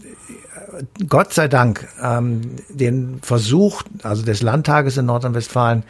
Gott 1.08 1.34
sei 1.34 1.48
Dank 1.48 1.88
ähm, 2.02 2.42
den 2.70 3.20
Versuch, 3.22 3.84
also 4.04 4.24
des 4.24 4.42
Landtages 4.42 4.98
in 4.98 5.06
Nordrhein-Westfalen, 5.06 5.84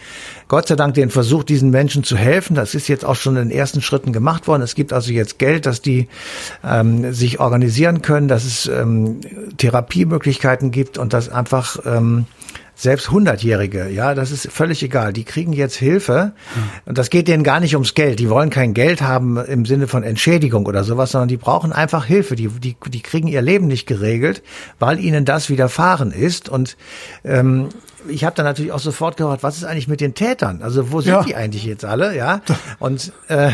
Gott 0.47 0.67
sei 0.67 0.75
Dank 0.75 0.95
den 0.95 1.09
Versuch, 1.09 1.43
diesen 1.43 1.69
Menschen 1.69 2.03
zu 2.03 2.17
helfen. 2.17 2.55
Das 2.55 2.75
ist 2.75 2.87
jetzt 2.87 3.05
auch 3.05 3.15
schon 3.15 3.37
in 3.37 3.51
ersten 3.51 3.81
Schritten 3.81 4.11
gemacht 4.11 4.47
worden. 4.47 4.61
Es 4.61 4.75
gibt 4.75 4.93
also 4.93 5.11
jetzt 5.11 5.39
Geld, 5.39 5.65
dass 5.65 5.81
die 5.81 6.07
ähm, 6.63 7.13
sich 7.13 7.39
organisieren 7.39 8.01
können, 8.01 8.27
dass 8.27 8.43
es 8.43 8.67
ähm, 8.67 9.21
Therapiemöglichkeiten 9.57 10.71
gibt 10.71 10.97
und 10.97 11.13
dass 11.13 11.29
einfach 11.29 11.77
ähm, 11.85 12.25
selbst 12.81 13.11
Hundertjährige, 13.11 13.89
ja, 13.89 14.15
das 14.15 14.31
ist 14.31 14.51
völlig 14.51 14.81
egal. 14.81 15.13
Die 15.13 15.23
kriegen 15.23 15.53
jetzt 15.53 15.75
Hilfe. 15.75 16.33
Und 16.85 16.97
das 16.97 17.11
geht 17.11 17.27
denen 17.27 17.43
gar 17.43 17.59
nicht 17.59 17.75
ums 17.75 17.93
Geld. 17.93 18.17
Die 18.17 18.27
wollen 18.27 18.49
kein 18.49 18.73
Geld 18.73 19.03
haben 19.03 19.37
im 19.37 19.67
Sinne 19.67 19.87
von 19.87 20.01
Entschädigung 20.01 20.65
oder 20.65 20.83
sowas, 20.83 21.11
sondern 21.11 21.27
die 21.27 21.37
brauchen 21.37 21.73
einfach 21.73 22.05
Hilfe. 22.05 22.35
Die, 22.35 22.47
die, 22.47 22.75
die 22.87 23.01
kriegen 23.01 23.27
ihr 23.27 23.43
Leben 23.43 23.67
nicht 23.67 23.85
geregelt, 23.85 24.41
weil 24.79 24.99
ihnen 24.99 25.25
das 25.25 25.47
widerfahren 25.51 26.11
ist. 26.11 26.49
Und 26.49 26.75
ähm, 27.23 27.69
ich 28.09 28.23
habe 28.23 28.35
dann 28.35 28.45
natürlich 28.45 28.71
auch 28.71 28.79
sofort 28.79 29.15
gehört, 29.15 29.43
was 29.43 29.57
ist 29.57 29.63
eigentlich 29.63 29.87
mit 29.87 30.01
den 30.01 30.15
Tätern? 30.15 30.63
Also 30.63 30.91
wo 30.91 31.01
sind 31.01 31.13
ja. 31.13 31.23
die 31.23 31.35
eigentlich 31.35 31.65
jetzt 31.65 31.85
alle? 31.85 32.17
Ja. 32.17 32.41
Und 32.79 33.13
äh, 33.27 33.51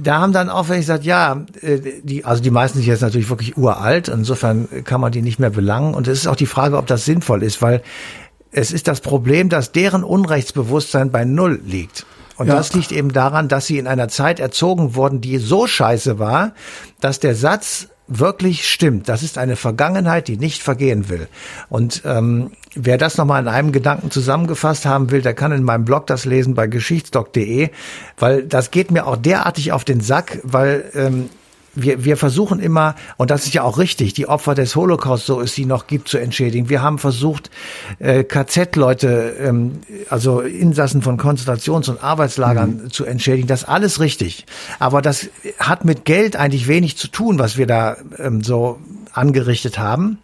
da 0.00 0.18
haben 0.18 0.32
dann 0.32 0.48
auch 0.48 0.70
wenn 0.70 0.76
ich 0.76 0.86
gesagt, 0.86 1.04
ja, 1.04 1.44
äh, 1.60 1.78
die, 2.02 2.24
also 2.24 2.42
die 2.42 2.50
meisten 2.50 2.78
sind 2.78 2.88
jetzt 2.88 3.02
natürlich 3.02 3.28
wirklich 3.28 3.58
uralt. 3.58 4.08
Insofern 4.08 4.66
kann 4.84 5.02
man 5.02 5.12
die 5.12 5.20
nicht 5.20 5.38
mehr 5.38 5.50
belangen. 5.50 5.92
Und 5.92 6.08
es 6.08 6.20
ist 6.20 6.26
auch 6.26 6.36
die 6.36 6.46
Frage, 6.46 6.78
ob 6.78 6.86
das 6.86 7.04
sinnvoll 7.04 7.42
ist, 7.42 7.60
weil 7.60 7.82
es 8.52 8.72
ist 8.72 8.88
das 8.88 9.00
Problem, 9.00 9.48
dass 9.48 9.72
deren 9.72 10.04
Unrechtsbewusstsein 10.04 11.10
bei 11.10 11.24
Null 11.24 11.60
liegt. 11.64 12.06
Und 12.36 12.48
ja. 12.48 12.54
das 12.54 12.72
liegt 12.72 12.90
eben 12.90 13.12
daran, 13.12 13.48
dass 13.48 13.66
sie 13.66 13.78
in 13.78 13.86
einer 13.86 14.08
Zeit 14.08 14.40
erzogen 14.40 14.94
wurden, 14.94 15.20
die 15.20 15.38
so 15.38 15.66
scheiße 15.66 16.18
war, 16.18 16.52
dass 17.00 17.20
der 17.20 17.34
Satz 17.34 17.88
wirklich 18.10 18.68
stimmt. 18.68 19.08
Das 19.08 19.22
ist 19.22 19.38
eine 19.38 19.56
Vergangenheit, 19.56 20.26
die 20.26 20.36
nicht 20.36 20.62
vergehen 20.62 21.08
will. 21.08 21.28
Und 21.68 22.02
ähm, 22.04 22.50
wer 22.74 22.98
das 22.98 23.16
nochmal 23.16 23.42
in 23.42 23.48
einem 23.48 23.72
Gedanken 23.72 24.10
zusammengefasst 24.10 24.84
haben 24.84 25.10
will, 25.10 25.22
der 25.22 25.34
kann 25.34 25.52
in 25.52 25.62
meinem 25.62 25.84
Blog 25.84 26.06
das 26.06 26.24
lesen 26.24 26.54
bei 26.54 26.66
geschichtsdoc.de, 26.66 27.70
weil 28.18 28.42
das 28.42 28.70
geht 28.70 28.90
mir 28.90 29.06
auch 29.06 29.16
derartig 29.16 29.72
auf 29.72 29.84
den 29.84 30.00
Sack, 30.00 30.40
weil 30.42 30.90
ähm, 30.94 31.30
wir, 31.74 32.04
wir 32.04 32.16
versuchen 32.16 32.60
immer, 32.60 32.94
und 33.16 33.30
das 33.30 33.44
ist 33.44 33.54
ja 33.54 33.62
auch 33.62 33.78
richtig, 33.78 34.12
die 34.12 34.28
Opfer 34.28 34.54
des 34.54 34.74
Holocaust, 34.76 35.26
so 35.26 35.40
es 35.40 35.54
sie 35.54 35.66
noch 35.66 35.86
gibt, 35.86 36.08
zu 36.08 36.18
entschädigen. 36.18 36.68
Wir 36.68 36.82
haben 36.82 36.98
versucht, 36.98 37.50
äh, 37.98 38.24
KZ-Leute, 38.24 39.36
ähm, 39.40 39.80
also 40.08 40.40
Insassen 40.40 41.02
von 41.02 41.18
Konzentrations- 41.18 41.88
und 41.88 42.02
Arbeitslagern 42.02 42.82
mhm. 42.84 42.90
zu 42.90 43.04
entschädigen. 43.04 43.46
Das 43.46 43.62
ist 43.62 43.68
alles 43.68 44.00
richtig. 44.00 44.46
Aber 44.78 45.02
das 45.02 45.28
hat 45.58 45.84
mit 45.84 46.04
Geld 46.04 46.36
eigentlich 46.36 46.66
wenig 46.66 46.96
zu 46.96 47.08
tun, 47.08 47.38
was 47.38 47.56
wir 47.56 47.66
da 47.66 47.96
ähm, 48.18 48.42
so 48.42 48.78
angerichtet 49.12 49.78
haben. 49.78 50.18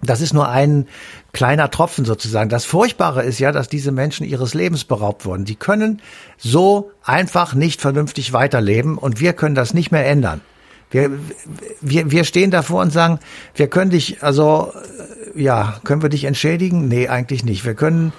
Das 0.00 0.20
ist 0.20 0.32
nur 0.32 0.48
ein 0.48 0.86
kleiner 1.32 1.70
Tropfen 1.70 2.04
sozusagen. 2.04 2.48
Das 2.50 2.64
Furchtbare 2.64 3.24
ist 3.24 3.40
ja, 3.40 3.50
dass 3.50 3.68
diese 3.68 3.90
Menschen 3.90 4.24
ihres 4.24 4.54
Lebens 4.54 4.84
beraubt 4.84 5.24
wurden. 5.24 5.44
Die 5.44 5.56
können 5.56 6.00
so 6.36 6.92
einfach 7.02 7.54
nicht 7.54 7.80
vernünftig 7.80 8.32
weiterleben 8.32 8.96
und 8.96 9.20
wir 9.20 9.32
können 9.32 9.56
das 9.56 9.74
nicht 9.74 9.90
mehr 9.90 10.06
ändern. 10.06 10.40
Wir, 10.90 11.10
wir, 11.80 12.10
wir 12.10 12.24
stehen 12.24 12.50
davor 12.50 12.82
und 12.82 12.92
sagen, 12.92 13.18
wir 13.54 13.68
können 13.68 13.90
dich, 13.90 14.22
also 14.22 14.72
ja, 15.34 15.80
können 15.84 16.02
wir 16.02 16.08
dich 16.08 16.24
entschädigen? 16.24 16.88
Nee, 16.88 17.08
eigentlich 17.08 17.44
nicht. 17.44 17.64
Wir 17.64 17.74
können, 17.74 18.12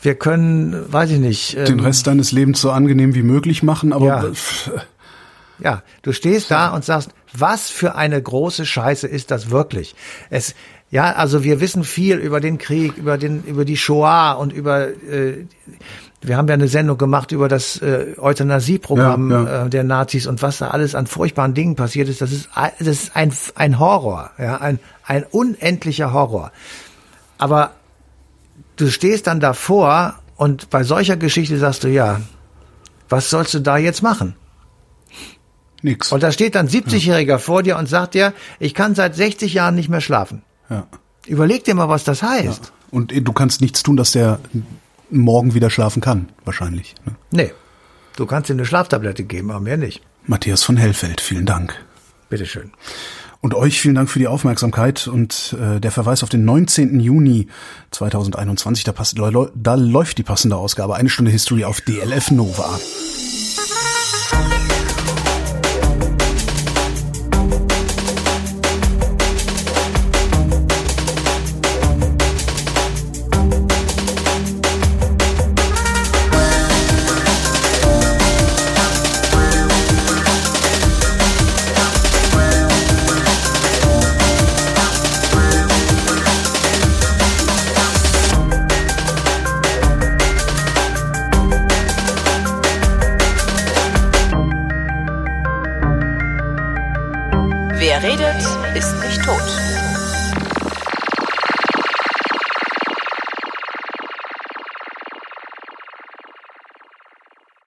wir 0.00 0.14
können, 0.14 0.92
weiß 0.92 1.10
ich 1.10 1.18
nicht. 1.18 1.56
Den 1.56 1.78
ähm, 1.78 1.84
Rest 1.84 2.06
deines 2.06 2.32
Lebens 2.32 2.60
so 2.60 2.70
angenehm 2.70 3.14
wie 3.14 3.22
möglich 3.22 3.62
machen, 3.62 3.92
aber. 3.92 4.06
Ja, 4.06 4.24
ja 5.58 5.82
du 6.02 6.12
stehst 6.12 6.50
da 6.50 6.68
und 6.68 6.84
sagst, 6.84 7.10
was 7.32 7.70
für 7.70 7.94
eine 7.94 8.20
große 8.20 8.66
Scheiße 8.66 9.06
ist 9.06 9.30
das 9.30 9.50
wirklich? 9.50 9.94
Es, 10.30 10.54
ja, 10.90 11.12
also 11.12 11.42
wir 11.42 11.60
wissen 11.60 11.84
viel 11.84 12.18
über 12.18 12.40
den 12.40 12.58
Krieg, 12.58 12.96
über 12.98 13.16
den, 13.18 13.42
über 13.44 13.64
die 13.64 13.76
Shoah 13.76 14.32
und 14.32 14.52
über 14.52 14.88
äh, 14.88 15.46
wir 16.22 16.36
haben 16.36 16.46
ja 16.48 16.54
eine 16.54 16.68
Sendung 16.68 16.98
gemacht 16.98 17.32
über 17.32 17.48
das 17.48 17.78
äh, 17.78 18.14
Euthanasieprogramm 18.16 19.30
ja, 19.30 19.44
ja. 19.44 19.66
Äh, 19.66 19.70
der 19.70 19.84
Nazis 19.84 20.26
und 20.26 20.40
was 20.40 20.58
da 20.58 20.68
alles 20.68 20.94
an 20.94 21.06
furchtbaren 21.06 21.54
Dingen 21.54 21.74
passiert 21.74 22.08
ist. 22.08 22.20
Das 22.20 22.32
ist, 22.32 22.48
das 22.78 22.86
ist 22.86 23.16
ein, 23.16 23.32
ein 23.56 23.78
Horror, 23.78 24.30
ja, 24.38 24.58
ein, 24.58 24.78
ein 25.04 25.24
unendlicher 25.24 26.12
Horror. 26.12 26.52
Aber 27.38 27.72
du 28.76 28.88
stehst 28.90 29.26
dann 29.26 29.40
davor 29.40 30.14
und 30.36 30.70
bei 30.70 30.84
solcher 30.84 31.16
Geschichte 31.16 31.58
sagst 31.58 31.84
du, 31.84 31.88
ja, 31.88 32.20
was 33.08 33.28
sollst 33.28 33.54
du 33.54 33.60
da 33.60 33.76
jetzt 33.76 34.02
machen? 34.02 34.34
Nix. 35.82 36.12
Und 36.12 36.22
da 36.22 36.30
steht 36.30 36.54
dann 36.54 36.68
70-Jähriger 36.68 37.26
ja. 37.26 37.38
vor 37.38 37.64
dir 37.64 37.76
und 37.76 37.88
sagt 37.88 38.14
dir, 38.14 38.32
ich 38.60 38.74
kann 38.74 38.94
seit 38.94 39.16
60 39.16 39.52
Jahren 39.54 39.74
nicht 39.74 39.88
mehr 39.88 40.00
schlafen. 40.00 40.42
Ja. 40.70 40.86
Überleg 41.26 41.64
dir 41.64 41.74
mal, 41.74 41.88
was 41.88 42.04
das 42.04 42.22
heißt. 42.22 42.64
Ja. 42.64 42.70
Und 42.92 43.12
du 43.12 43.32
kannst 43.32 43.60
nichts 43.60 43.82
tun, 43.82 43.96
dass 43.96 44.12
der 44.12 44.38
morgen 45.12 45.54
wieder 45.54 45.70
schlafen 45.70 46.00
kann, 46.00 46.28
wahrscheinlich. 46.44 46.94
Ne? 47.04 47.14
Nee. 47.30 47.52
Du 48.16 48.26
kannst 48.26 48.50
ihm 48.50 48.56
eine 48.56 48.66
Schlaftablette 48.66 49.24
geben, 49.24 49.50
aber 49.50 49.60
mehr 49.60 49.76
nicht. 49.76 50.02
Matthias 50.26 50.62
von 50.62 50.76
Hellfeld, 50.76 51.20
vielen 51.20 51.46
Dank. 51.46 51.74
Bitteschön. 52.28 52.72
Und 53.40 53.54
euch 53.54 53.80
vielen 53.80 53.96
Dank 53.96 54.08
für 54.08 54.20
die 54.20 54.28
Aufmerksamkeit 54.28 55.08
und 55.08 55.56
äh, 55.60 55.80
der 55.80 55.90
Verweis 55.90 56.22
auf 56.22 56.28
den 56.28 56.44
19. 56.44 57.00
Juni 57.00 57.48
2021. 57.90 58.84
Da, 58.84 58.92
passt, 58.92 59.18
da 59.18 59.74
läuft 59.74 60.18
die 60.18 60.22
passende 60.22 60.56
Ausgabe. 60.56 60.94
Eine 60.94 61.08
Stunde 61.08 61.32
History 61.32 61.64
auf 61.64 61.80
DLF 61.80 62.30
Nova. 62.30 62.78